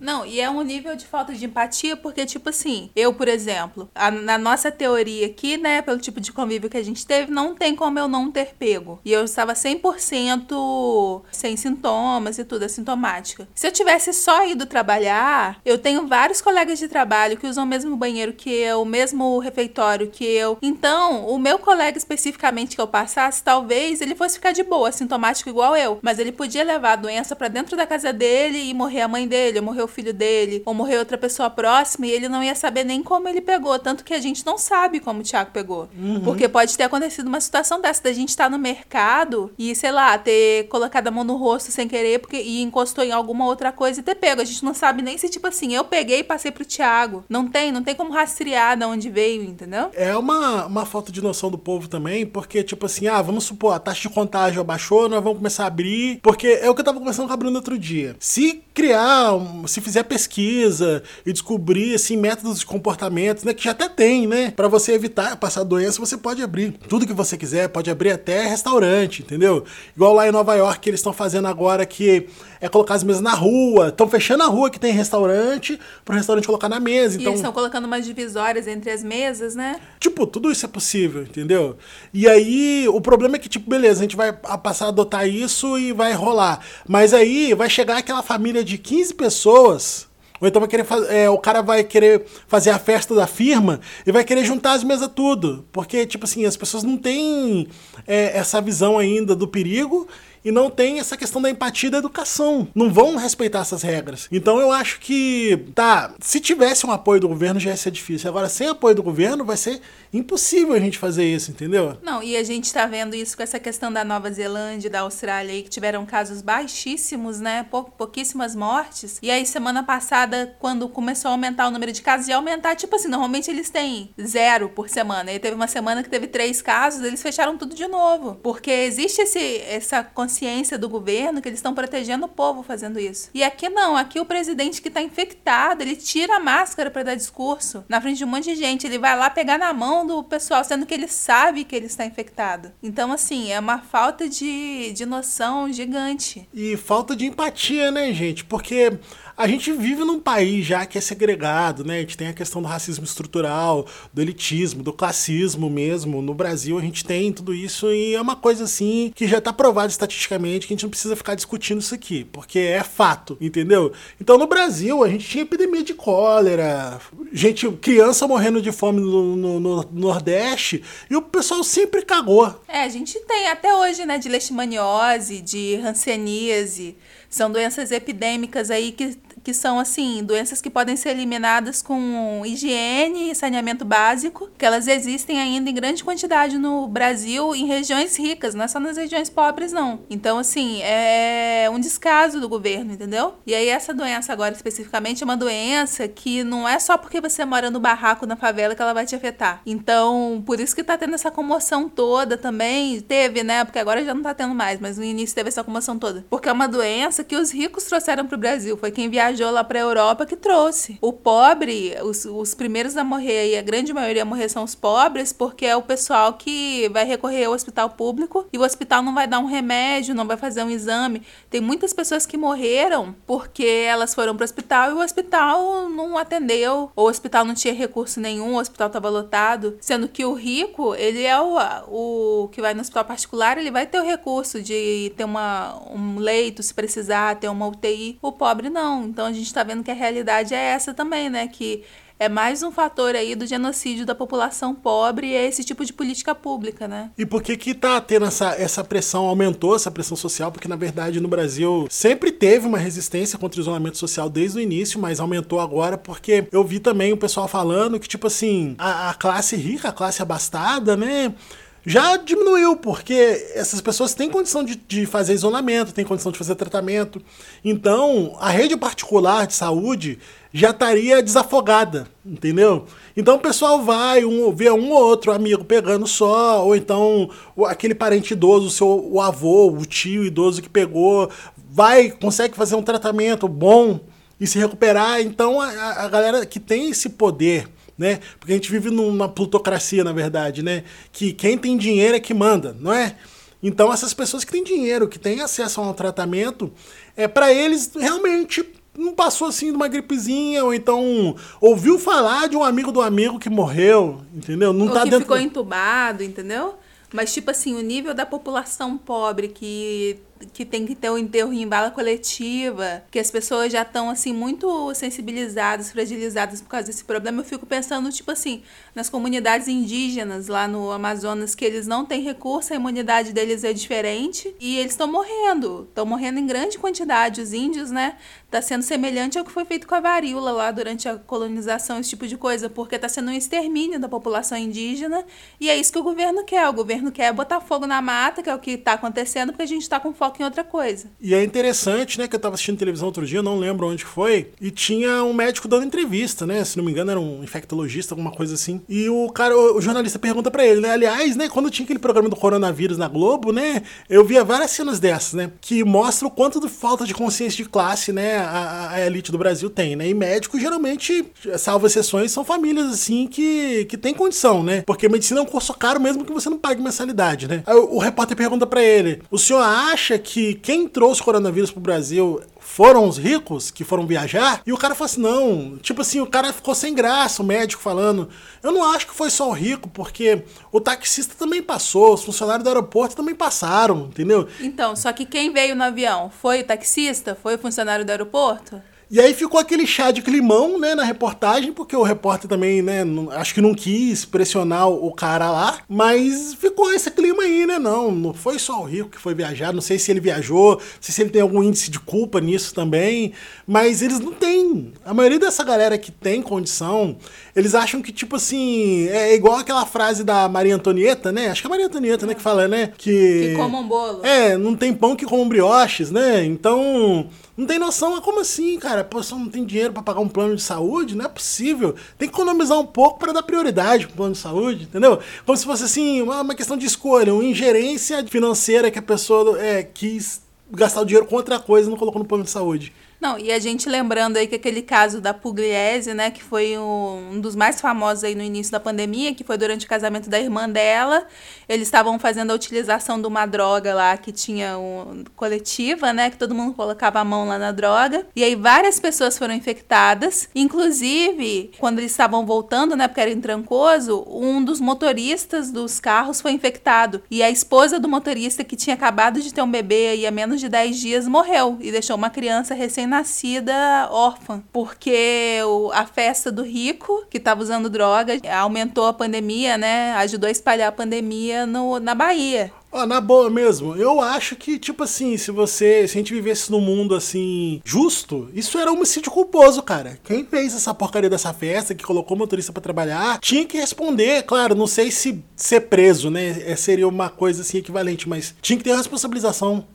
Não, 0.00 0.26
e 0.26 0.40
é 0.40 0.50
um 0.50 0.62
nível 0.62 0.96
de 0.96 1.06
falta 1.06 1.32
de 1.32 1.44
empatia, 1.44 1.96
porque, 1.96 2.26
tipo 2.26 2.48
assim, 2.48 2.90
eu, 2.96 3.14
por 3.14 3.28
exemplo, 3.28 3.88
a, 3.94 4.10
na 4.10 4.36
nossa 4.36 4.70
teoria 4.70 5.26
aqui, 5.26 5.56
né, 5.56 5.80
pelo 5.80 5.98
tipo 5.98 6.20
de 6.20 6.32
convívio 6.32 6.68
que 6.68 6.76
a 6.76 6.82
gente 6.82 7.06
teve, 7.06 7.30
não 7.30 7.54
tem 7.54 7.76
como 7.76 8.00
eu 8.00 8.08
não 8.08 8.32
ter 8.32 8.54
pego. 8.58 9.00
E 9.04 9.12
eu 9.12 9.24
estava 9.24 9.52
100% 9.52 11.22
sem 11.30 11.56
sintomas 11.56 12.36
e 12.38 12.44
tudo, 12.44 12.64
assintomática. 12.64 13.46
Se 13.54 13.68
eu 13.68 13.70
tivesse 13.70 14.12
só 14.12 14.44
ido 14.44 14.66
trabalhar, 14.66 15.60
eu 15.64 15.78
tenho 15.78 16.08
vários 16.08 16.40
colegas 16.40 16.80
de 16.80 16.88
trabalho 16.88 17.36
que 17.36 17.46
usam 17.46 17.62
o 17.62 17.66
mesmo 17.66 17.96
banheiro 17.96 18.32
que 18.32 18.50
eu, 18.50 18.82
o 18.82 18.86
mesmo 18.86 19.38
refeitório 19.38 20.10
que 20.10 20.24
eu. 20.24 20.58
Então, 20.60 21.26
o 21.28 21.38
meu 21.38 21.60
colega 21.60 21.96
especificamente 21.96 22.74
que 22.74 22.80
eu 22.80 22.88
passasse, 22.88 23.40
talvez 23.40 24.00
ele 24.00 24.16
fosse 24.16 24.34
ficar 24.34 24.50
de 24.50 24.64
boa, 24.64 24.88
assintomático 24.88 25.48
igual 25.48 25.76
eu, 25.76 26.00
mas 26.02 26.18
ele 26.18 26.32
podia 26.32 26.64
levar 26.64 26.94
a 26.94 26.96
doença 26.96 27.36
para 27.36 27.51
dentro 27.52 27.76
da 27.76 27.86
casa 27.86 28.12
dele 28.12 28.58
e 28.58 28.74
morrer 28.74 29.02
a 29.02 29.08
mãe 29.08 29.28
dele, 29.28 29.58
ou 29.58 29.64
morrer 29.64 29.82
o 29.82 29.88
filho 29.88 30.12
dele, 30.12 30.62
ou 30.64 30.74
morrer 30.74 30.98
outra 30.98 31.18
pessoa 31.18 31.50
próxima, 31.50 32.06
e 32.06 32.10
ele 32.10 32.28
não 32.28 32.42
ia 32.42 32.54
saber 32.54 32.84
nem 32.84 33.02
como 33.02 33.28
ele 33.28 33.40
pegou. 33.40 33.78
Tanto 33.78 34.04
que 34.04 34.14
a 34.14 34.20
gente 34.20 34.44
não 34.44 34.58
sabe 34.58 35.00
como 35.00 35.20
o 35.20 35.22
Thiago 35.22 35.50
pegou. 35.52 35.88
Uhum. 35.96 36.20
Porque 36.22 36.48
pode 36.48 36.76
ter 36.76 36.84
acontecido 36.84 37.26
uma 37.26 37.40
situação 37.40 37.80
dessa, 37.80 38.02
da 38.02 38.12
gente 38.12 38.30
estar 38.30 38.44
tá 38.44 38.50
no 38.50 38.58
mercado 38.58 39.52
e, 39.58 39.74
sei 39.74 39.92
lá, 39.92 40.16
ter 40.18 40.68
colocado 40.68 41.08
a 41.08 41.10
mão 41.10 41.24
no 41.24 41.36
rosto 41.36 41.70
sem 41.70 41.86
querer 41.86 42.18
porque, 42.18 42.36
e 42.36 42.62
encostou 42.62 43.04
em 43.04 43.12
alguma 43.12 43.44
outra 43.44 43.70
coisa 43.70 44.00
e 44.00 44.02
ter 44.02 44.14
pego. 44.14 44.40
A 44.40 44.44
gente 44.44 44.64
não 44.64 44.74
sabe 44.74 45.02
nem 45.02 45.18
se, 45.18 45.28
tipo 45.28 45.46
assim, 45.46 45.74
eu 45.74 45.84
peguei 45.84 46.20
e 46.20 46.24
passei 46.24 46.50
pro 46.50 46.64
Thiago. 46.64 47.24
Não 47.28 47.46
tem, 47.46 47.70
não 47.70 47.82
tem 47.82 47.94
como 47.94 48.12
rastrear 48.12 48.76
de 48.76 48.84
onde 48.84 49.10
veio, 49.10 49.42
entendeu? 49.42 49.90
É 49.94 50.16
uma, 50.16 50.66
uma 50.66 50.86
falta 50.86 51.12
de 51.12 51.22
noção 51.22 51.50
do 51.50 51.58
povo 51.58 51.88
também, 51.88 52.24
porque, 52.24 52.62
tipo 52.62 52.86
assim, 52.86 53.06
ah, 53.08 53.20
vamos 53.20 53.44
supor, 53.44 53.74
a 53.74 53.78
taxa 53.78 54.08
de 54.08 54.14
contágio 54.14 54.60
abaixou, 54.60 55.08
nós 55.08 55.22
vamos 55.22 55.38
começar 55.38 55.64
a 55.64 55.66
abrir. 55.66 56.20
Porque 56.22 56.46
é 56.62 56.70
o 56.70 56.74
que 56.74 56.80
eu 56.80 56.84
tava 56.84 56.98
conversando 56.98 57.26
com 57.26 57.32
a 57.32 57.36
Bruna 57.42 57.58
outro 57.58 57.76
dia. 57.76 58.14
Se 58.20 58.62
criar, 58.72 59.32
se 59.66 59.80
fizer 59.80 60.04
pesquisa 60.04 61.02
e 61.26 61.32
descobrir 61.32 61.94
assim 61.94 62.16
métodos 62.16 62.60
de 62.60 62.66
comportamento, 62.66 63.44
né, 63.44 63.52
que 63.52 63.64
já 63.64 63.72
até 63.72 63.88
tem, 63.88 64.26
né, 64.28 64.52
para 64.52 64.68
você 64.68 64.92
evitar 64.92 65.36
passar 65.36 65.64
doença, 65.64 65.98
você 65.98 66.16
pode 66.16 66.40
abrir 66.40 66.72
tudo 66.88 67.06
que 67.06 67.12
você 67.12 67.36
quiser, 67.36 67.68
pode 67.68 67.90
abrir 67.90 68.12
até 68.12 68.46
restaurante, 68.46 69.22
entendeu? 69.22 69.64
Igual 69.96 70.14
lá 70.14 70.28
em 70.28 70.30
Nova 70.30 70.54
York 70.54 70.80
que 70.80 70.90
eles 70.90 71.00
estão 71.00 71.12
fazendo 71.12 71.48
agora 71.48 71.84
que 71.84 72.28
é 72.60 72.68
colocar 72.68 72.94
as 72.94 73.02
mesas 73.02 73.20
na 73.20 73.34
rua. 73.34 73.88
Estão 73.88 74.08
fechando 74.08 74.44
a 74.44 74.46
rua 74.46 74.70
que 74.70 74.78
tem 74.78 74.92
restaurante 74.92 75.78
para 76.04 76.14
o 76.14 76.16
restaurante 76.16 76.46
colocar 76.46 76.68
na 76.68 76.78
mesa. 76.78 77.16
Então... 77.16 77.24
E 77.24 77.26
eles 77.26 77.40
estão 77.40 77.52
colocando 77.52 77.86
umas 77.86 78.06
divisórias 78.06 78.68
entre 78.68 78.90
as 78.90 79.02
mesas, 79.02 79.56
né? 79.56 79.80
Tipo, 79.98 80.26
tudo 80.28 80.50
isso 80.50 80.64
é 80.64 80.68
possível, 80.68 81.22
entendeu? 81.22 81.76
E 82.14 82.28
aí, 82.28 82.86
o 82.88 83.00
problema 83.00 83.34
é 83.34 83.38
que, 83.40 83.48
tipo, 83.48 83.68
beleza, 83.68 84.00
a 84.00 84.02
gente 84.02 84.16
vai 84.16 84.32
passar 84.32 84.86
a 84.86 84.88
adotar 84.88 85.28
isso 85.28 85.76
e 85.76 85.92
vai 85.92 86.12
rolar. 86.12 86.60
Mas 86.86 87.12
aí 87.12 87.31
vai 87.56 87.68
chegar 87.68 87.98
aquela 87.98 88.22
família 88.22 88.64
de 88.64 88.78
15 88.78 89.14
pessoas. 89.14 90.08
Ou 90.40 90.48
então 90.48 90.58
vai 90.58 90.68
querer 90.68 90.84
é, 91.08 91.30
o 91.30 91.38
cara 91.38 91.62
vai 91.62 91.84
querer 91.84 92.24
fazer 92.48 92.70
a 92.70 92.78
festa 92.78 93.14
da 93.14 93.28
firma 93.28 93.80
e 94.04 94.10
vai 94.10 94.24
querer 94.24 94.44
juntar 94.44 94.72
as 94.72 94.82
mesas 94.82 95.08
tudo. 95.14 95.64
Porque, 95.70 96.04
tipo 96.04 96.24
assim, 96.24 96.44
as 96.44 96.56
pessoas 96.56 96.82
não 96.82 96.96
têm 96.96 97.68
é, 98.06 98.36
essa 98.36 98.60
visão 98.60 98.98
ainda 98.98 99.36
do 99.36 99.46
perigo 99.46 100.08
e 100.44 100.50
não 100.50 100.70
tem 100.70 100.98
essa 100.98 101.16
questão 101.16 101.40
da 101.40 101.50
empatia 101.50 101.90
da 101.90 101.98
educação. 101.98 102.68
Não 102.74 102.92
vão 102.92 103.16
respeitar 103.16 103.60
essas 103.60 103.82
regras. 103.82 104.28
Então 104.30 104.60
eu 104.60 104.72
acho 104.72 105.00
que, 105.00 105.66
tá, 105.74 106.14
se 106.20 106.40
tivesse 106.40 106.86
um 106.86 106.90
apoio 106.90 107.20
do 107.20 107.28
governo 107.28 107.60
já 107.60 107.70
ia 107.70 107.76
ser 107.76 107.90
difícil. 107.90 108.28
Agora, 108.28 108.48
sem 108.48 108.68
apoio 108.68 108.94
do 108.94 109.02
governo, 109.02 109.44
vai 109.44 109.56
ser 109.56 109.80
impossível 110.12 110.74
a 110.74 110.80
gente 110.80 110.98
fazer 110.98 111.24
isso, 111.24 111.50
entendeu? 111.50 111.96
Não, 112.02 112.22
e 112.22 112.36
a 112.36 112.42
gente 112.42 112.72
tá 112.72 112.86
vendo 112.86 113.14
isso 113.14 113.36
com 113.36 113.42
essa 113.42 113.58
questão 113.58 113.92
da 113.92 114.04
Nova 114.04 114.30
Zelândia, 114.30 114.90
da 114.90 115.00
Austrália 115.00 115.52
aí, 115.52 115.62
que 115.62 115.70
tiveram 115.70 116.04
casos 116.04 116.42
baixíssimos, 116.42 117.40
né? 117.40 117.64
Pou, 117.70 117.84
pouquíssimas 117.84 118.54
mortes. 118.54 119.18
E 119.22 119.30
aí, 119.30 119.46
semana 119.46 119.82
passada, 119.82 120.54
quando 120.58 120.88
começou 120.88 121.30
a 121.30 121.32
aumentar 121.32 121.68
o 121.68 121.70
número 121.70 121.92
de 121.92 122.02
casos, 122.02 122.28
ia 122.28 122.36
aumentar, 122.36 122.76
tipo 122.76 122.94
assim, 122.94 123.08
normalmente 123.08 123.50
eles 123.50 123.70
têm 123.70 124.10
zero 124.20 124.68
por 124.68 124.88
semana. 124.88 125.32
E 125.32 125.38
teve 125.38 125.54
uma 125.54 125.68
semana 125.68 126.02
que 126.02 126.10
teve 126.10 126.26
três 126.26 126.60
casos, 126.60 127.02
eles 127.02 127.22
fecharam 127.22 127.56
tudo 127.56 127.74
de 127.74 127.86
novo. 127.86 128.34
Porque 128.42 128.70
existe 128.70 129.22
esse, 129.22 129.58
essa 129.62 130.02
consciência 130.02 130.31
do 130.78 130.88
governo 130.88 131.40
que 131.40 131.48
eles 131.48 131.58
estão 131.58 131.74
protegendo 131.74 132.26
o 132.26 132.28
povo 132.28 132.62
fazendo 132.62 132.98
isso. 132.98 133.30
E 133.34 133.42
aqui 133.42 133.68
não, 133.68 133.96
aqui 133.96 134.18
o 134.18 134.24
presidente 134.24 134.80
que 134.80 134.90
tá 134.90 135.02
infectado, 135.02 135.82
ele 135.82 135.96
tira 135.96 136.36
a 136.36 136.40
máscara 136.40 136.90
para 136.90 137.02
dar 137.02 137.14
discurso 137.14 137.84
na 137.88 138.00
frente 138.00 138.18
de 138.18 138.24
um 138.24 138.28
monte 138.28 138.44
de 138.44 138.56
gente. 138.56 138.86
Ele 138.86 138.98
vai 138.98 139.16
lá 139.16 139.30
pegar 139.30 139.58
na 139.58 139.72
mão 139.72 140.06
do 140.06 140.22
pessoal, 140.22 140.64
sendo 140.64 140.86
que 140.86 140.94
ele 140.94 141.08
sabe 141.08 141.64
que 141.64 141.74
ele 141.74 141.86
está 141.86 142.04
infectado. 142.04 142.72
Então, 142.82 143.12
assim, 143.12 143.52
é 143.52 143.60
uma 143.60 143.78
falta 143.78 144.28
de, 144.28 144.92
de 144.92 145.04
noção 145.04 145.72
gigante. 145.72 146.48
E 146.52 146.76
falta 146.76 147.14
de 147.14 147.26
empatia, 147.26 147.90
né, 147.90 148.12
gente? 148.12 148.44
Porque 148.44 148.98
a 149.36 149.46
gente 149.46 149.72
vive 149.72 150.04
num 150.04 150.20
país 150.20 150.64
já 150.64 150.84
que 150.86 150.98
é 150.98 151.00
segregado, 151.00 151.84
né? 151.84 151.98
A 151.98 152.00
gente 152.00 152.16
tem 152.16 152.28
a 152.28 152.32
questão 152.32 152.62
do 152.62 152.68
racismo 152.68 153.04
estrutural, 153.04 153.86
do 154.12 154.20
elitismo, 154.20 154.82
do 154.82 154.92
classismo 154.92 155.68
mesmo. 155.68 156.22
No 156.22 156.34
Brasil 156.34 156.78
a 156.78 156.82
gente 156.82 157.04
tem 157.04 157.32
tudo 157.32 157.54
isso 157.54 157.90
e 157.90 158.14
é 158.14 158.20
uma 158.20 158.36
coisa 158.36 158.64
assim 158.64 159.12
que 159.14 159.26
já 159.26 159.38
está 159.38 159.52
provado 159.52 159.90
estatisticamente 159.90 160.66
que 160.66 160.72
a 160.72 160.76
gente 160.76 160.84
não 160.84 160.90
precisa 160.90 161.16
ficar 161.16 161.34
discutindo 161.34 161.80
isso 161.80 161.94
aqui, 161.94 162.24
porque 162.24 162.58
é 162.58 162.82
fato, 162.82 163.36
entendeu? 163.40 163.92
Então 164.20 164.38
no 164.38 164.46
Brasil 164.46 165.02
a 165.02 165.08
gente 165.08 165.28
tinha 165.28 165.42
epidemia 165.42 165.82
de 165.82 165.94
cólera, 165.94 167.00
gente, 167.32 167.70
criança 167.72 168.26
morrendo 168.26 168.60
de 168.60 168.72
fome 168.72 169.00
no, 169.00 169.36
no, 169.36 169.60
no 169.60 169.88
Nordeste 169.92 170.82
e 171.10 171.16
o 171.16 171.22
pessoal 171.22 171.62
sempre 171.64 172.02
cagou. 172.02 172.60
É, 172.68 172.82
a 172.82 172.88
gente 172.88 173.18
tem 173.20 173.48
até 173.48 173.74
hoje, 173.74 174.04
né, 174.04 174.18
de 174.18 174.28
leishmaniose, 174.28 175.40
de 175.40 175.76
hanseníase. 175.76 176.96
São 177.32 177.50
doenças 177.50 177.90
epidêmicas 177.90 178.70
aí 178.70 178.92
que 178.92 179.16
que 179.42 179.52
são 179.52 179.78
assim, 179.78 180.22
doenças 180.22 180.60
que 180.60 180.70
podem 180.70 180.96
ser 180.96 181.10
eliminadas 181.10 181.82
com 181.82 182.42
higiene 182.44 183.30
e 183.30 183.34
saneamento 183.34 183.84
básico, 183.84 184.50
que 184.56 184.64
elas 184.64 184.86
existem 184.86 185.40
ainda 185.40 185.68
em 185.68 185.74
grande 185.74 186.04
quantidade 186.04 186.58
no 186.58 186.86
Brasil, 186.86 187.54
em 187.54 187.66
regiões 187.66 188.16
ricas, 188.16 188.54
não 188.54 188.64
é 188.64 188.68
só 188.68 188.78
nas 188.78 188.96
regiões 188.96 189.28
pobres 189.28 189.72
não. 189.72 190.00
Então 190.08 190.38
assim, 190.38 190.80
é 190.82 191.68
um 191.72 191.80
descaso 191.80 192.40
do 192.40 192.48
governo, 192.48 192.92
entendeu? 192.92 193.34
E 193.46 193.54
aí 193.54 193.68
essa 193.68 193.92
doença 193.92 194.32
agora 194.32 194.54
especificamente 194.54 195.22
é 195.22 195.24
uma 195.24 195.36
doença 195.36 196.06
que 196.06 196.44
não 196.44 196.68
é 196.68 196.78
só 196.78 196.96
porque 196.96 197.20
você 197.20 197.44
mora 197.44 197.70
no 197.70 197.80
barraco 197.80 198.26
na 198.26 198.36
favela 198.36 198.74
que 198.74 198.82
ela 198.82 198.94
vai 198.94 199.06
te 199.06 199.14
afetar. 199.14 199.60
Então, 199.66 200.42
por 200.46 200.60
isso 200.60 200.74
que 200.74 200.84
tá 200.84 200.96
tendo 200.96 201.14
essa 201.14 201.30
comoção 201.30 201.88
toda 201.88 202.36
também, 202.36 203.00
teve, 203.00 203.42
né? 203.42 203.64
Porque 203.64 203.78
agora 203.78 204.04
já 204.04 204.14
não 204.14 204.22
tá 204.22 204.34
tendo 204.34 204.54
mais, 204.54 204.80
mas 204.80 204.98
no 204.98 205.04
início 205.04 205.34
teve 205.34 205.48
essa 205.48 205.64
comoção 205.64 205.98
toda. 205.98 206.24
Porque 206.30 206.48
é 206.48 206.52
uma 206.52 206.68
doença 206.68 207.24
que 207.24 207.36
os 207.36 207.50
ricos 207.50 207.84
trouxeram 207.84 208.26
pro 208.26 208.38
Brasil, 208.38 208.76
foi 208.76 208.90
quem 208.90 209.08
viajou 209.08 209.31
viajou 209.32 209.50
lá 209.50 209.64
para 209.64 209.78
a 209.78 209.82
Europa 209.82 210.26
que 210.26 210.36
trouxe. 210.36 210.98
O 211.00 211.12
pobre, 211.12 211.94
os, 212.02 212.24
os 212.24 212.54
primeiros 212.54 212.96
a 212.96 213.04
morrer 213.04 213.52
e 213.52 213.56
a 213.56 213.62
grande 213.62 213.92
maioria 213.92 214.22
a 214.22 214.24
morrer 214.24 214.48
são 214.48 214.62
os 214.62 214.74
pobres, 214.74 215.32
porque 215.32 215.66
é 215.66 215.74
o 215.74 215.82
pessoal 215.82 216.34
que 216.34 216.88
vai 216.90 217.04
recorrer 217.04 217.44
ao 217.44 217.52
hospital 217.52 217.90
público 217.90 218.46
e 218.52 218.58
o 218.58 218.62
hospital 218.62 219.02
não 219.02 219.14
vai 219.14 219.26
dar 219.26 219.38
um 219.38 219.46
remédio, 219.46 220.14
não 220.14 220.26
vai 220.26 220.36
fazer 220.36 220.62
um 220.62 220.70
exame. 220.70 221.22
Tem 221.50 221.60
muitas 221.60 221.92
pessoas 221.92 222.26
que 222.26 222.36
morreram 222.36 223.14
porque 223.26 223.64
elas 223.64 224.14
foram 224.14 224.36
para 224.36 224.44
o 224.44 224.44
hospital 224.44 224.90
e 224.90 224.94
o 224.94 225.00
hospital 225.00 225.88
não 225.88 226.18
atendeu, 226.18 226.90
ou 226.94 227.06
o 227.06 227.10
hospital 227.10 227.44
não 227.44 227.54
tinha 227.54 227.74
recurso 227.74 228.20
nenhum, 228.20 228.54
o 228.54 228.60
hospital 228.60 228.88
estava 228.88 229.08
lotado, 229.08 229.76
sendo 229.80 230.08
que 230.08 230.24
o 230.24 230.34
rico, 230.34 230.94
ele 230.94 231.22
é 231.22 231.40
o, 231.40 231.56
o 231.88 232.48
que 232.48 232.60
vai 232.60 232.74
no 232.74 232.80
hospital 232.80 233.04
particular, 233.04 233.56
ele 233.58 233.70
vai 233.70 233.86
ter 233.86 234.00
o 234.00 234.04
recurso 234.04 234.60
de 234.62 235.12
ter 235.16 235.24
uma, 235.24 235.80
um 235.90 236.18
leito 236.18 236.62
se 236.62 236.74
precisar, 236.74 237.36
ter 237.36 237.48
uma 237.48 237.66
UTI. 237.66 238.18
O 238.20 238.32
pobre 238.32 238.68
não. 238.68 239.04
Então 239.04 239.21
a 239.24 239.32
gente 239.32 239.46
está 239.46 239.62
vendo 239.62 239.82
que 239.82 239.90
a 239.90 239.94
realidade 239.94 240.54
é 240.54 240.58
essa 240.58 240.92
também, 240.94 241.30
né? 241.30 241.48
Que 241.48 241.84
é 242.22 242.28
mais 242.28 242.62
um 242.62 242.70
fator 242.70 243.16
aí 243.16 243.34
do 243.34 243.44
genocídio 243.44 244.06
da 244.06 244.14
população 244.14 244.74
pobre 244.74 245.26
e 245.26 245.34
é 245.34 245.44
esse 245.44 245.64
tipo 245.64 245.84
de 245.84 245.92
política 245.92 246.32
pública, 246.34 246.86
né? 246.86 247.10
E 247.18 247.26
por 247.26 247.42
que 247.42 247.56
que 247.56 247.74
tá 247.74 248.00
tendo 248.00 248.26
essa, 248.26 248.54
essa 248.54 248.84
pressão, 248.84 249.26
aumentou 249.26 249.74
essa 249.74 249.90
pressão 249.90 250.16
social? 250.16 250.52
Porque, 250.52 250.68
na 250.68 250.76
verdade, 250.76 251.18
no 251.18 251.26
Brasil 251.26 251.88
sempre 251.90 252.30
teve 252.30 252.64
uma 252.64 252.78
resistência 252.78 253.36
contra 253.36 253.58
o 253.58 253.62
isolamento 253.62 253.98
social 253.98 254.30
desde 254.30 254.58
o 254.58 254.60
início, 254.60 255.00
mas 255.00 255.18
aumentou 255.18 255.58
agora 255.58 255.98
porque 255.98 256.46
eu 256.52 256.62
vi 256.62 256.78
também 256.78 257.12
o 257.12 257.16
pessoal 257.16 257.48
falando 257.48 257.98
que, 257.98 258.06
tipo 258.06 258.28
assim, 258.28 258.76
a, 258.78 259.10
a 259.10 259.14
classe 259.14 259.56
rica, 259.56 259.88
a 259.88 259.92
classe 259.92 260.22
abastada, 260.22 260.96
né? 260.96 261.34
Já 261.84 262.16
diminuiu, 262.16 262.76
porque 262.76 263.14
essas 263.54 263.80
pessoas 263.80 264.14
têm 264.14 264.30
condição 264.30 264.62
de, 264.62 264.76
de 264.76 265.04
fazer 265.04 265.34
isolamento, 265.34 265.92
têm 265.92 266.04
condição 266.04 266.30
de 266.30 266.38
fazer 266.38 266.54
tratamento. 266.54 267.20
Então, 267.64 268.36
a 268.38 268.50
rede 268.50 268.76
particular 268.76 269.46
de 269.46 269.54
saúde 269.54 270.18
já 270.52 270.70
estaria 270.70 271.22
desafogada, 271.22 272.06
entendeu? 272.24 272.84
Então 273.16 273.36
o 273.36 273.40
pessoal 273.40 273.82
vai, 273.82 274.24
um, 274.24 274.54
vê 274.54 274.70
um 274.70 274.90
ou 274.92 275.02
outro 275.02 275.32
amigo 275.32 275.64
pegando 275.64 276.06
só, 276.06 276.64
ou 276.64 276.76
então 276.76 277.30
aquele 277.66 277.94
parente 277.94 278.34
idoso, 278.34 278.66
o 278.66 278.70
seu 278.70 279.08
o 279.12 279.20
avô, 279.20 279.70
o 279.70 279.86
tio 279.86 280.24
idoso 280.24 280.60
que 280.60 280.68
pegou, 280.68 281.30
vai, 281.70 282.10
consegue 282.10 282.54
fazer 282.54 282.76
um 282.76 282.82
tratamento 282.82 283.48
bom 283.48 283.98
e 284.38 284.46
se 284.46 284.58
recuperar. 284.58 285.20
Então 285.22 285.58
a, 285.60 286.04
a 286.04 286.08
galera 286.08 286.44
que 286.44 286.60
tem 286.60 286.90
esse 286.90 287.08
poder 287.08 287.66
né? 288.02 288.20
Porque 288.38 288.52
a 288.52 288.56
gente 288.56 288.70
vive 288.70 288.90
numa 288.90 289.28
plutocracia, 289.28 290.04
na 290.04 290.12
verdade, 290.12 290.62
né? 290.62 290.84
Que 291.10 291.32
quem 291.32 291.56
tem 291.56 291.76
dinheiro 291.76 292.16
é 292.16 292.20
que 292.20 292.34
manda, 292.34 292.76
não 292.78 292.92
é? 292.92 293.16
Então 293.62 293.92
essas 293.92 294.12
pessoas 294.12 294.44
que 294.44 294.52
têm 294.52 294.64
dinheiro, 294.64 295.08
que 295.08 295.18
têm 295.18 295.40
acesso 295.40 295.80
a 295.80 295.88
um 295.88 295.92
tratamento, 295.94 296.72
é 297.16 297.28
para 297.28 297.52
eles 297.52 297.92
realmente 297.94 298.64
não 298.98 299.14
passou 299.14 299.48
assim 299.48 299.70
de 299.70 299.76
uma 299.76 299.88
gripezinha, 299.88 300.64
ou 300.64 300.74
então 300.74 301.34
ouviu 301.60 301.98
falar 301.98 302.48
de 302.48 302.56
um 302.56 302.62
amigo 302.62 302.92
do 302.92 303.00
amigo 303.00 303.38
que 303.38 303.48
morreu, 303.48 304.20
entendeu? 304.34 304.72
Não 304.72 304.86
ou 304.86 304.92
tá 304.92 305.04
que 305.04 305.10
dentro... 305.10 305.20
ficou 305.20 305.38
entubado, 305.38 306.22
entendeu? 306.22 306.74
Mas, 307.12 307.32
tipo 307.32 307.50
assim, 307.50 307.74
o 307.74 307.80
nível 307.80 308.14
da 308.14 308.24
população 308.24 308.96
pobre 308.96 309.48
que 309.48 310.18
que 310.52 310.64
tem 310.64 310.86
que 310.86 310.94
ter 310.94 311.10
o 311.10 311.18
enterro 311.18 311.52
em 311.52 311.66
bala 311.66 311.90
coletiva, 311.90 313.02
que 313.10 313.18
as 313.18 313.30
pessoas 313.30 313.72
já 313.72 313.82
estão 313.82 314.10
assim 314.10 314.32
muito 314.32 314.94
sensibilizadas, 314.94 315.90
fragilizadas 315.90 316.60
por 316.60 316.68
causa 316.68 316.86
desse 316.86 317.04
problema. 317.04 317.40
Eu 317.40 317.44
fico 317.44 317.66
pensando 317.66 318.10
tipo 318.10 318.30
assim, 318.30 318.62
nas 318.94 319.08
comunidades 319.08 319.68
indígenas 319.68 320.48
lá 320.48 320.66
no 320.68 320.90
Amazonas 320.90 321.54
que 321.54 321.64
eles 321.64 321.86
não 321.86 322.04
têm 322.04 322.22
recurso, 322.22 322.72
a 322.72 322.76
imunidade 322.76 323.32
deles 323.32 323.64
é 323.64 323.72
diferente 323.72 324.54
e 324.60 324.78
eles 324.78 324.92
estão 324.92 325.10
morrendo, 325.10 325.86
estão 325.88 326.04
morrendo 326.06 326.38
em 326.38 326.46
grande 326.46 326.78
quantidade 326.78 327.40
os 327.40 327.52
índios, 327.52 327.90
né? 327.90 328.16
Tá 328.50 328.60
sendo 328.60 328.82
semelhante 328.82 329.38
ao 329.38 329.44
que 329.44 329.50
foi 329.50 329.64
feito 329.64 329.86
com 329.86 329.94
a 329.94 330.00
varíola 330.00 330.52
lá 330.52 330.70
durante 330.70 331.08
a 331.08 331.16
colonização, 331.16 331.98
esse 331.98 332.10
tipo 332.10 332.26
de 332.26 332.36
coisa, 332.36 332.68
porque 332.68 332.98
tá 332.98 333.08
sendo 333.08 333.30
um 333.30 333.34
extermínio 333.34 333.98
da 333.98 334.08
população 334.08 334.58
indígena 334.58 335.24
e 335.58 335.70
é 335.70 335.76
isso 335.76 335.92
que 335.92 335.98
o 335.98 336.02
governo 336.02 336.44
quer. 336.44 336.68
O 336.68 336.72
governo 336.72 337.10
quer 337.10 337.32
botar 337.32 337.60
fogo 337.60 337.86
na 337.86 338.02
mata, 338.02 338.42
que 338.42 338.50
é 338.50 338.54
o 338.54 338.58
que 338.58 338.72
está 338.72 338.92
acontecendo, 338.92 339.52
porque 339.52 339.62
a 339.62 339.66
gente 339.66 339.82
está 339.82 339.98
com 339.98 340.12
foco 340.12 340.31
foca 340.32 340.42
em 340.42 340.44
outra 340.44 340.64
coisa. 340.64 341.06
E 341.20 341.34
é 341.34 341.44
interessante, 341.44 342.18
né, 342.18 342.26
que 342.26 342.34
eu 342.34 342.40
tava 342.40 342.54
assistindo 342.54 342.78
televisão 342.78 343.06
outro 343.06 343.26
dia, 343.26 343.42
não 343.42 343.58
lembro 343.58 343.86
onde 343.86 344.04
foi, 344.04 344.50
e 344.60 344.70
tinha 344.70 345.22
um 345.22 345.32
médico 345.32 345.68
dando 345.68 345.84
entrevista, 345.84 346.46
né, 346.46 346.64
se 346.64 346.76
não 346.76 346.84
me 346.84 346.90
engano 346.90 347.10
era 347.10 347.20
um 347.20 347.44
infectologista, 347.44 348.14
alguma 348.14 348.30
coisa 348.30 348.54
assim. 348.54 348.80
E 348.88 349.08
o 349.08 349.30
cara, 349.30 349.56
o, 349.56 349.80
jornalista 349.80 350.18
pergunta 350.18 350.50
para 350.50 350.64
ele, 350.64 350.80
né, 350.80 350.90
aliás, 350.90 351.36
né, 351.36 351.48
quando 351.48 351.70
tinha 351.70 351.84
aquele 351.84 351.98
programa 351.98 352.28
do 352.28 352.36
coronavírus 352.36 352.96
na 352.96 353.08
Globo, 353.08 353.52
né, 353.52 353.82
eu 354.08 354.24
via 354.24 354.42
várias 354.42 354.70
cenas 354.70 354.98
dessas, 354.98 355.34
né, 355.34 355.50
que 355.60 355.84
mostra 355.84 356.26
o 356.26 356.30
quanto 356.30 356.60
de 356.60 356.68
falta 356.68 357.04
de 357.04 357.14
consciência 357.14 357.62
de 357.62 357.68
classe, 357.68 358.12
né, 358.12 358.38
a, 358.38 358.90
a 358.92 359.06
elite 359.06 359.30
do 359.30 359.38
Brasil 359.38 359.68
tem, 359.68 359.94
né, 359.96 360.08
e 360.08 360.14
médicos 360.14 360.60
geralmente, 360.60 361.24
salvo 361.58 361.86
exceções, 361.86 362.32
são 362.32 362.44
famílias, 362.44 362.86
assim, 362.86 363.26
que, 363.26 363.84
que 363.86 363.96
tem 363.96 364.14
condição, 364.14 364.62
né, 364.62 364.82
porque 364.86 365.08
medicina 365.08 365.40
é 365.40 365.42
um 365.42 365.46
curso 365.46 365.74
caro 365.74 366.00
mesmo 366.00 366.24
que 366.24 366.32
você 366.32 366.48
não 366.48 366.58
pague 366.58 366.82
mensalidade, 366.82 367.48
né. 367.48 367.62
Aí 367.66 367.76
o, 367.76 367.96
o 367.96 367.98
repórter 367.98 368.36
pergunta 368.36 368.66
para 368.66 368.82
ele, 368.82 369.22
o 369.30 369.38
senhor 369.38 369.60
acha 369.60 370.11
que 370.18 370.54
quem 370.54 370.88
trouxe 370.88 371.20
o 371.20 371.24
coronavírus 371.24 371.70
pro 371.70 371.80
Brasil 371.80 372.40
foram 372.58 373.06
os 373.06 373.18
ricos 373.18 373.70
que 373.70 373.84
foram 373.84 374.06
viajar? 374.06 374.62
E 374.66 374.72
o 374.72 374.78
cara 374.78 374.94
falou 374.94 375.06
assim: 375.06 375.20
não. 375.20 375.78
Tipo 375.78 376.02
assim, 376.02 376.20
o 376.20 376.26
cara 376.26 376.52
ficou 376.52 376.74
sem 376.74 376.94
graça, 376.94 377.42
o 377.42 377.46
médico 377.46 377.82
falando. 377.82 378.28
Eu 378.62 378.72
não 378.72 378.84
acho 378.92 379.06
que 379.06 379.14
foi 379.14 379.30
só 379.30 379.48
o 379.48 379.52
rico, 379.52 379.88
porque 379.88 380.44
o 380.70 380.80
taxista 380.80 381.34
também 381.38 381.62
passou, 381.62 382.14
os 382.14 382.24
funcionários 382.24 382.64
do 382.64 382.68
aeroporto 382.68 383.16
também 383.16 383.34
passaram, 383.34 384.06
entendeu? 384.06 384.48
Então, 384.60 384.94
só 384.96 385.12
que 385.12 385.24
quem 385.26 385.52
veio 385.52 385.74
no 385.74 385.84
avião? 385.84 386.30
Foi 386.30 386.60
o 386.60 386.64
taxista? 386.64 387.36
Foi 387.40 387.56
o 387.56 387.58
funcionário 387.58 388.04
do 388.04 388.10
aeroporto? 388.10 388.80
E 389.12 389.20
aí 389.20 389.34
ficou 389.34 389.60
aquele 389.60 389.86
chá 389.86 390.10
de 390.10 390.22
climão, 390.22 390.80
né, 390.80 390.94
na 390.94 391.04
reportagem, 391.04 391.70
porque 391.70 391.94
o 391.94 392.02
repórter 392.02 392.48
também, 392.48 392.80
né, 392.80 393.04
não, 393.04 393.30
acho 393.30 393.52
que 393.52 393.60
não 393.60 393.74
quis 393.74 394.24
pressionar 394.24 394.88
o 394.88 395.12
cara 395.12 395.50
lá, 395.50 395.80
mas 395.86 396.54
ficou 396.54 396.90
esse 396.90 397.10
clima 397.10 397.42
aí, 397.42 397.66
né, 397.66 397.78
não, 397.78 398.10
não 398.10 398.32
foi 398.32 398.58
só 398.58 398.80
o 398.80 398.84
Rico 398.84 399.10
que 399.10 399.18
foi 399.18 399.34
viajar, 399.34 399.70
não 399.70 399.82
sei 399.82 399.98
se 399.98 400.10
ele 400.10 400.18
viajou, 400.18 400.76
não 400.76 400.80
sei 400.98 401.14
se 401.14 401.20
ele 401.20 401.28
tem 401.28 401.42
algum 401.42 401.62
índice 401.62 401.90
de 401.90 402.00
culpa 402.00 402.40
nisso 402.40 402.74
também, 402.74 403.34
mas 403.66 404.00
eles 404.00 404.18
não 404.18 404.32
têm. 404.32 404.94
A 405.04 405.12
maioria 405.12 405.38
dessa 405.38 405.62
galera 405.62 405.98
que 405.98 406.10
tem 406.10 406.40
condição, 406.40 407.18
eles 407.54 407.74
acham 407.74 408.00
que, 408.00 408.12
tipo 408.12 408.36
assim, 408.36 409.08
é 409.08 409.34
igual 409.34 409.58
aquela 409.58 409.84
frase 409.84 410.24
da 410.24 410.48
Maria 410.48 410.74
Antonieta, 410.74 411.30
né, 411.30 411.50
acho 411.50 411.60
que 411.60 411.66
é 411.66 411.68
a 411.68 411.70
Maria 411.70 411.84
Antonieta, 411.84 412.24
né, 412.24 412.32
que 412.32 412.40
fala, 412.40 412.66
né, 412.66 412.94
que... 412.96 413.50
Que 413.50 413.56
comam 413.56 413.86
bolo. 413.86 414.24
É, 414.24 414.56
não 414.56 414.74
tem 414.74 414.94
pão 414.94 415.14
que 415.14 415.26
comam 415.26 415.46
brioches, 415.46 416.10
né, 416.10 416.42
então 416.46 417.28
não 417.54 417.66
tem 417.66 417.78
noção, 417.78 418.12
mas 418.12 418.20
como 418.20 418.40
assim, 418.40 418.78
cara? 418.78 419.01
Pô, 419.02 419.22
você 419.22 419.34
não 419.34 419.48
tem 419.48 419.64
dinheiro 419.64 419.92
para 419.92 420.02
pagar 420.02 420.20
um 420.20 420.28
plano 420.28 420.56
de 420.56 420.62
saúde? 420.62 421.14
Não 421.14 421.24
é 421.24 421.28
possível. 421.28 421.94
Tem 422.18 422.28
que 422.28 422.34
economizar 422.34 422.78
um 422.78 422.86
pouco 422.86 423.18
para 423.18 423.32
dar 423.32 423.42
prioridade 423.42 424.06
pro 424.06 424.16
plano 424.16 424.32
de 424.32 424.38
saúde, 424.38 424.84
entendeu? 424.84 425.18
Como 425.44 425.56
se 425.56 425.64
fosse 425.64 425.84
assim, 425.84 426.22
uma, 426.22 426.40
uma 426.40 426.54
questão 426.54 426.76
de 426.76 426.86
escolha, 426.86 427.34
uma 427.34 427.44
ingerência 427.44 428.24
financeira 428.26 428.90
que 428.90 428.98
a 428.98 429.02
pessoa 429.02 429.60
é, 429.60 429.82
quis 429.82 430.42
gastar 430.70 431.02
o 431.02 431.04
dinheiro 431.04 431.26
com 431.26 431.36
outra 431.36 431.58
coisa 431.58 431.88
e 431.88 431.90
não 431.90 431.98
colocou 431.98 432.20
no 432.20 432.28
plano 432.28 432.44
de 432.44 432.50
saúde. 432.50 432.92
Não, 433.22 433.38
e 433.38 433.52
a 433.52 433.58
gente 433.60 433.88
lembrando 433.88 434.36
aí 434.36 434.48
que 434.48 434.56
aquele 434.56 434.82
caso 434.82 435.20
da 435.20 435.32
Pugliese, 435.32 436.12
né, 436.12 436.28
que 436.28 436.42
foi 436.42 436.76
um, 436.76 437.40
dos 437.40 437.54
mais 437.54 437.80
famosos 437.80 438.24
aí 438.24 438.34
no 438.34 438.42
início 438.42 438.72
da 438.72 438.80
pandemia, 438.80 439.32
que 439.32 439.44
foi 439.44 439.56
durante 439.56 439.86
o 439.86 439.88
casamento 439.88 440.28
da 440.28 440.40
irmã 440.40 440.68
dela, 440.68 441.24
eles 441.68 441.86
estavam 441.86 442.18
fazendo 442.18 442.50
a 442.50 442.54
utilização 442.54 443.20
de 443.20 443.28
uma 443.28 443.46
droga 443.46 443.94
lá 443.94 444.16
que 444.16 444.32
tinha 444.32 444.76
um, 444.76 445.22
coletiva, 445.36 446.12
né, 446.12 446.30
que 446.30 446.36
todo 446.36 446.52
mundo 446.52 446.74
colocava 446.74 447.20
a 447.20 447.24
mão 447.24 447.46
lá 447.46 447.60
na 447.60 447.70
droga, 447.70 448.26
e 448.34 448.42
aí 448.42 448.56
várias 448.56 448.98
pessoas 448.98 449.38
foram 449.38 449.54
infectadas, 449.54 450.48
inclusive, 450.52 451.70
quando 451.78 452.00
eles 452.00 452.10
estavam 452.10 452.44
voltando, 452.44 452.96
né, 452.96 453.06
porque 453.06 453.20
era 453.20 453.30
em 453.30 453.40
Trancoso, 453.40 454.26
um 454.28 454.64
dos 454.64 454.80
motoristas 454.80 455.70
dos 455.70 456.00
carros 456.00 456.40
foi 456.40 456.50
infectado, 456.50 457.22
e 457.30 457.40
a 457.40 457.48
esposa 457.48 458.00
do 458.00 458.08
motorista 458.08 458.64
que 458.64 458.74
tinha 458.74 458.94
acabado 458.94 459.40
de 459.40 459.54
ter 459.54 459.62
um 459.62 459.70
bebê 459.70 460.08
aí 460.08 460.26
há 460.26 460.32
menos 460.32 460.58
de 460.58 460.68
10 460.68 460.98
dias 460.98 461.28
morreu, 461.28 461.78
e 461.80 461.92
deixou 461.92 462.16
uma 462.16 462.28
criança 462.28 462.74
recém 462.74 463.11
nascida 463.12 464.08
órfã, 464.10 464.62
porque 464.72 465.60
o, 465.66 465.90
a 465.92 466.06
festa 466.06 466.50
do 466.50 466.62
rico, 466.62 467.24
que 467.28 467.36
estava 467.36 467.62
usando 467.62 467.90
droga, 467.90 468.40
aumentou 468.58 469.06
a 469.06 469.12
pandemia, 469.12 469.76
né? 469.76 470.14
Ajudou 470.14 470.48
a 470.48 470.50
espalhar 470.50 470.88
a 470.88 470.92
pandemia 470.92 471.66
no, 471.66 472.00
na 472.00 472.14
Bahia. 472.14 472.72
Ó, 472.90 473.06
na 473.06 473.20
boa 473.20 473.48
mesmo, 473.48 473.96
eu 473.96 474.20
acho 474.20 474.56
que, 474.56 474.78
tipo 474.78 475.02
assim, 475.02 475.36
se 475.36 475.50
você. 475.50 476.06
Se 476.06 476.16
a 476.16 476.20
gente 476.20 476.32
vivesse 476.32 476.70
num 476.70 476.80
mundo 476.80 477.14
assim, 477.14 477.80
justo, 477.84 478.50
isso 478.54 478.78
era 478.78 478.92
homicídio 478.92 479.30
culposo, 479.30 479.82
cara. 479.82 480.18
Quem 480.24 480.44
fez 480.44 480.74
essa 480.74 480.92
porcaria 480.92 481.30
dessa 481.30 481.52
festa, 481.54 481.94
que 481.94 482.04
colocou 482.04 482.36
o 482.36 482.38
motorista 482.38 482.72
para 482.72 482.82
trabalhar, 482.82 483.38
tinha 483.40 483.64
que 483.64 483.78
responder. 483.78 484.42
Claro, 484.42 484.74
não 484.74 484.86
sei 484.86 485.10
se 485.10 485.42
ser 485.56 485.82
preso, 485.82 486.30
né? 486.30 486.62
É, 486.66 486.76
seria 486.76 487.08
uma 487.08 487.30
coisa 487.30 487.62
assim 487.62 487.78
equivalente, 487.78 488.28
mas 488.28 488.54
tinha 488.60 488.76
que 488.76 488.84
ter 488.84 488.94
responsabilização. 488.94 489.86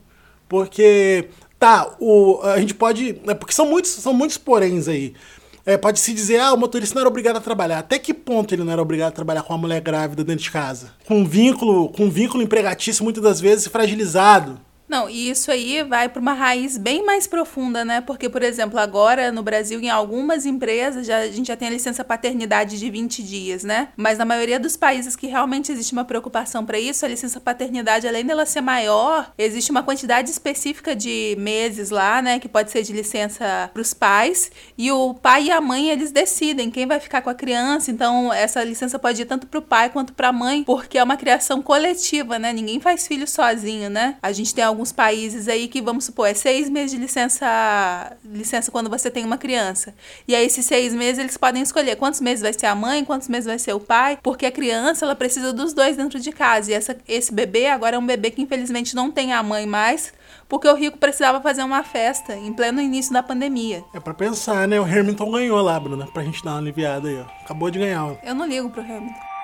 Porque 0.48 1.28
Tá, 1.58 1.96
o, 1.98 2.40
a 2.42 2.60
gente 2.60 2.74
pode. 2.74 3.20
É 3.26 3.34
porque 3.34 3.52
são 3.52 3.66
muitos, 3.66 3.90
são 3.90 4.12
muitos 4.12 4.38
poréns 4.38 4.86
aí. 4.86 5.14
É, 5.66 5.76
pode 5.76 6.00
se 6.00 6.14
dizer, 6.14 6.40
ah, 6.40 6.54
o 6.54 6.56
motorista 6.56 6.94
não 6.94 7.02
era 7.02 7.08
obrigado 7.08 7.36
a 7.36 7.40
trabalhar. 7.40 7.80
Até 7.80 7.98
que 7.98 8.14
ponto 8.14 8.54
ele 8.54 8.64
não 8.64 8.72
era 8.72 8.80
obrigado 8.80 9.08
a 9.08 9.12
trabalhar 9.12 9.42
com 9.42 9.52
uma 9.52 9.58
mulher 9.58 9.82
grávida 9.82 10.24
dentro 10.24 10.44
de 10.44 10.50
casa? 10.50 10.92
Com 11.06 11.20
um 11.20 11.24
vínculo, 11.26 11.90
com 11.90 12.04
um 12.04 12.10
vínculo 12.10 12.42
empregatício 12.42 13.04
muitas 13.04 13.22
das 13.22 13.40
vezes 13.40 13.66
fragilizado. 13.66 14.58
Não, 14.88 15.08
e 15.08 15.28
isso 15.28 15.50
aí 15.50 15.82
vai 15.82 16.08
para 16.08 16.20
uma 16.20 16.32
raiz 16.32 16.78
bem 16.78 17.04
mais 17.04 17.26
profunda, 17.26 17.84
né? 17.84 18.00
Porque, 18.00 18.28
por 18.28 18.42
exemplo, 18.42 18.78
agora 18.78 19.30
no 19.30 19.42
Brasil, 19.42 19.78
em 19.80 19.90
algumas 19.90 20.46
empresas, 20.46 21.06
já, 21.06 21.18
a 21.18 21.28
gente 21.28 21.48
já 21.48 21.56
tem 21.56 21.68
a 21.68 21.70
licença 21.70 22.02
paternidade 22.02 22.78
de 22.78 22.90
20 22.90 23.22
dias, 23.22 23.64
né? 23.64 23.88
Mas 23.96 24.16
na 24.16 24.24
maioria 24.24 24.58
dos 24.58 24.76
países 24.76 25.14
que 25.14 25.26
realmente 25.26 25.70
existe 25.70 25.92
uma 25.92 26.04
preocupação 26.04 26.64
para 26.64 26.78
isso, 26.78 27.04
a 27.04 27.08
licença 27.08 27.38
paternidade, 27.38 28.08
além 28.08 28.24
dela 28.24 28.46
ser 28.46 28.62
maior, 28.62 29.30
existe 29.36 29.70
uma 29.70 29.82
quantidade 29.82 30.30
específica 30.30 30.96
de 30.96 31.36
meses 31.38 31.90
lá, 31.90 32.22
né? 32.22 32.38
Que 32.38 32.48
pode 32.48 32.70
ser 32.70 32.82
de 32.82 32.92
licença 32.92 33.70
para 33.72 33.82
os 33.82 33.92
pais. 33.92 34.50
E 34.76 34.90
o 34.90 35.12
pai 35.12 35.44
e 35.44 35.50
a 35.50 35.60
mãe, 35.60 35.90
eles 35.90 36.10
decidem 36.10 36.70
quem 36.70 36.86
vai 36.86 36.98
ficar 36.98 37.20
com 37.20 37.28
a 37.28 37.34
criança. 37.34 37.90
Então, 37.90 38.32
essa 38.32 38.64
licença 38.64 38.98
pode 38.98 39.20
ir 39.20 39.26
tanto 39.26 39.46
para 39.46 39.58
o 39.58 39.62
pai 39.62 39.90
quanto 39.90 40.14
para 40.14 40.28
a 40.28 40.32
mãe, 40.32 40.64
porque 40.64 40.96
é 40.96 41.04
uma 41.04 41.16
criação 41.16 41.60
coletiva, 41.60 42.38
né? 42.38 42.54
Ninguém 42.54 42.80
faz 42.80 43.06
filho 43.06 43.28
sozinho, 43.28 43.90
né? 43.90 44.16
A 44.22 44.32
gente 44.32 44.54
tem 44.54 44.64
alguns 44.64 44.77
países 44.92 45.48
aí 45.48 45.68
que, 45.68 45.82
vamos 45.82 46.04
supor, 46.04 46.28
é 46.28 46.34
seis 46.34 46.70
meses 46.70 46.92
de 46.92 46.96
licença, 46.96 48.16
licença 48.24 48.70
quando 48.70 48.88
você 48.88 49.10
tem 49.10 49.24
uma 49.24 49.36
criança. 49.36 49.94
E 50.26 50.34
aí, 50.34 50.46
esses 50.46 50.64
seis 50.64 50.94
meses, 50.94 51.18
eles 51.18 51.36
podem 51.36 51.62
escolher 51.62 51.96
quantos 51.96 52.20
meses 52.20 52.42
vai 52.42 52.52
ser 52.52 52.66
a 52.66 52.74
mãe, 52.74 53.04
quantos 53.04 53.28
meses 53.28 53.46
vai 53.46 53.58
ser 53.58 53.72
o 53.72 53.80
pai, 53.80 54.18
porque 54.22 54.46
a 54.46 54.52
criança, 54.52 55.04
ela 55.04 55.14
precisa 55.14 55.52
dos 55.52 55.72
dois 55.72 55.96
dentro 55.96 56.20
de 56.20 56.32
casa. 56.32 56.70
E 56.70 56.74
essa, 56.74 56.96
esse 57.08 57.32
bebê 57.32 57.66
agora 57.66 57.96
é 57.96 57.98
um 57.98 58.06
bebê 58.06 58.30
que, 58.30 58.40
infelizmente, 58.40 58.94
não 58.94 59.10
tem 59.10 59.32
a 59.32 59.42
mãe 59.42 59.66
mais, 59.66 60.12
porque 60.48 60.68
o 60.68 60.74
rico 60.74 60.98
precisava 60.98 61.40
fazer 61.40 61.62
uma 61.62 61.82
festa 61.82 62.34
em 62.34 62.52
pleno 62.52 62.80
início 62.80 63.12
da 63.12 63.22
pandemia. 63.22 63.84
É 63.92 64.00
para 64.00 64.14
pensar, 64.14 64.68
né? 64.68 64.80
O 64.80 64.84
Hamilton 64.84 65.30
ganhou 65.30 65.60
lá, 65.60 65.78
Bruna, 65.78 66.06
pra 66.06 66.22
gente 66.22 66.42
dar 66.44 66.52
uma 66.52 66.58
aliviada 66.58 67.08
aí, 67.08 67.18
ó. 67.18 67.24
Acabou 67.44 67.70
de 67.70 67.78
ganhar, 67.78 68.06
ó. 68.06 68.16
Eu 68.22 68.34
não 68.34 68.46
ligo 68.46 68.70
pro 68.70 68.80
Hamilton 68.80 69.37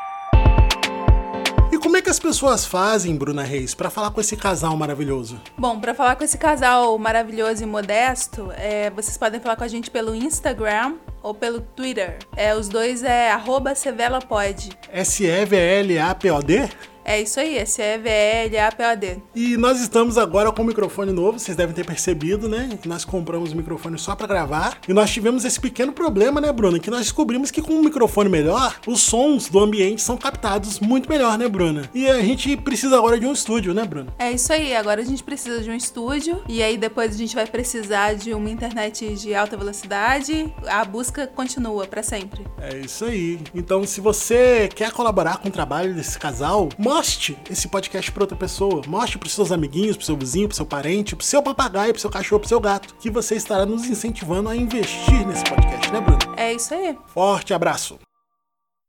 como 1.85 1.99
é 1.99 2.03
que 2.03 2.09
as 2.09 2.19
pessoas 2.19 2.65
fazem, 2.65 3.15
Bruna 3.15 3.43
Reis, 3.43 3.75
para 3.75 3.91
falar 3.91 4.11
com 4.11 4.19
esse 4.19 4.35
casal 4.39 4.75
maravilhoso? 4.75 5.39
Bom, 5.59 5.79
para 5.79 5.93
falar 5.93 6.17
com 6.17 6.25
esse 6.25 6.39
casal 6.39 6.97
maravilhoso 6.97 7.63
e 7.63 7.67
modesto, 7.67 8.51
é, 8.57 8.89
vocês 8.89 9.19
podem 9.19 9.39
falar 9.39 9.55
com 9.55 9.65
a 9.65 9.69
gente 9.69 9.91
pelo 9.91 10.15
Instagram 10.15 10.95
ou 11.23 11.35
pelo 11.35 11.61
Twitter. 11.61 12.17
É, 12.35 12.57
os 12.57 12.69
dois 12.69 13.03
é 13.03 13.31
arroba 13.31 13.75
sevelapod. 13.75 14.71
S-E-V-L-A-P-O-D? 14.91 16.71
É 17.05 17.21
isso 17.21 17.39
aí, 17.39 17.59
esse 17.59 17.83
é 17.83 17.99
VLAPOD. 17.99 19.23
E 19.35 19.59
nós 19.59 19.79
estamos 19.79 20.17
agora 20.17 20.51
com 20.51 20.63
um 20.63 20.67
microfone 20.67 21.13
novo, 21.13 21.39
vocês 21.39 21.55
devem 21.55 21.75
ter 21.75 21.85
percebido, 21.85 22.49
né? 22.49 22.79
Que 22.81 22.89
nós 22.89 23.05
compramos 23.05 23.53
um 23.53 23.57
microfone 23.57 23.99
só 23.99 24.17
para 24.17 24.27
gravar. 24.27 24.79
E 24.89 24.93
nós 24.95 25.11
tivemos 25.11 25.45
esse 25.45 25.61
pequeno 25.61 25.93
problema, 25.93 26.41
né, 26.41 26.51
Bruna? 26.51 26.79
Que 26.79 26.91
nós 26.91 27.01
descobrimos 27.01 27.51
que 27.51 27.61
com 27.61 27.75
um 27.75 27.83
microfone 27.83 28.31
melhor, 28.31 28.81
os 28.87 29.03
sons 29.03 29.49
do 29.49 29.59
ambiente 29.61 30.01
são 30.01 30.17
captados 30.17 30.81
muito 30.81 31.09
melhor, 31.09 31.37
né, 31.37 31.47
Bruna? 31.47 31.91
E 31.93 32.09
a 32.09 32.23
gente 32.23 32.57
precisa 32.57 32.97
agora 32.97 33.21
de 33.21 33.27
um 33.27 33.33
estúdio, 33.33 33.75
né, 33.75 33.85
Bruna? 33.85 34.15
É 34.19 34.33
isso 34.33 34.51
aí, 34.53 34.75
agora 34.75 35.03
a 35.03 35.05
gente 35.05 35.23
precisa 35.23 35.63
de 35.63 35.71
um 35.71 35.75
estúdio. 35.75 36.43
E 36.49 36.63
aí 36.63 36.79
depois 36.79 37.15
a 37.15 37.19
gente 37.19 37.35
vai 37.35 37.47
precisar 37.47 38.15
de 38.15 38.33
uma 38.33 38.49
internet 38.49 39.15
de 39.15 39.35
alta 39.35 39.57
velocidade. 39.59 40.53
A 40.67 40.83
busca 40.85 41.27
continua 41.27 41.87
para 41.87 42.03
sempre. 42.03 42.47
É 42.59 42.79
isso 42.79 43.05
aí. 43.05 43.41
Então, 43.55 43.85
se 43.85 44.01
você 44.01 44.71
quer 44.75 44.91
colaborar 44.91 45.37
com 45.37 45.49
o 45.49 45.53
trabalho 45.53 45.93
desse 45.95 46.19
casal, 46.19 46.71
Mostre 46.95 47.37
esse 47.51 47.67
podcast 47.67 48.13
para 48.13 48.23
outra 48.23 48.37
pessoa. 48.37 48.81
Mostre 48.87 49.19
para 49.19 49.29
seus 49.29 49.51
amiguinhos, 49.51 49.97
para 49.97 50.07
seu 50.07 50.17
vizinho, 50.17 50.47
para 50.47 50.55
seu 50.55 50.65
parente, 50.65 51.17
para 51.17 51.27
seu 51.27 51.43
papagaio, 51.43 51.93
para 51.93 52.01
seu 52.01 52.09
cachorro, 52.09 52.39
para 52.39 52.49
seu 52.49 52.61
gato, 52.61 52.95
que 53.01 53.11
você 53.11 53.35
estará 53.35 53.67
nos 53.67 53.85
incentivando 53.87 54.49
a 54.49 54.55
investir 54.57 55.27
nesse 55.27 55.43
podcast, 55.43 55.91
né, 55.93 56.01
Bruno? 56.01 56.21
É 56.37 56.53
isso 56.53 56.73
aí. 56.73 56.97
Forte 57.13 57.53
abraço. 57.53 57.99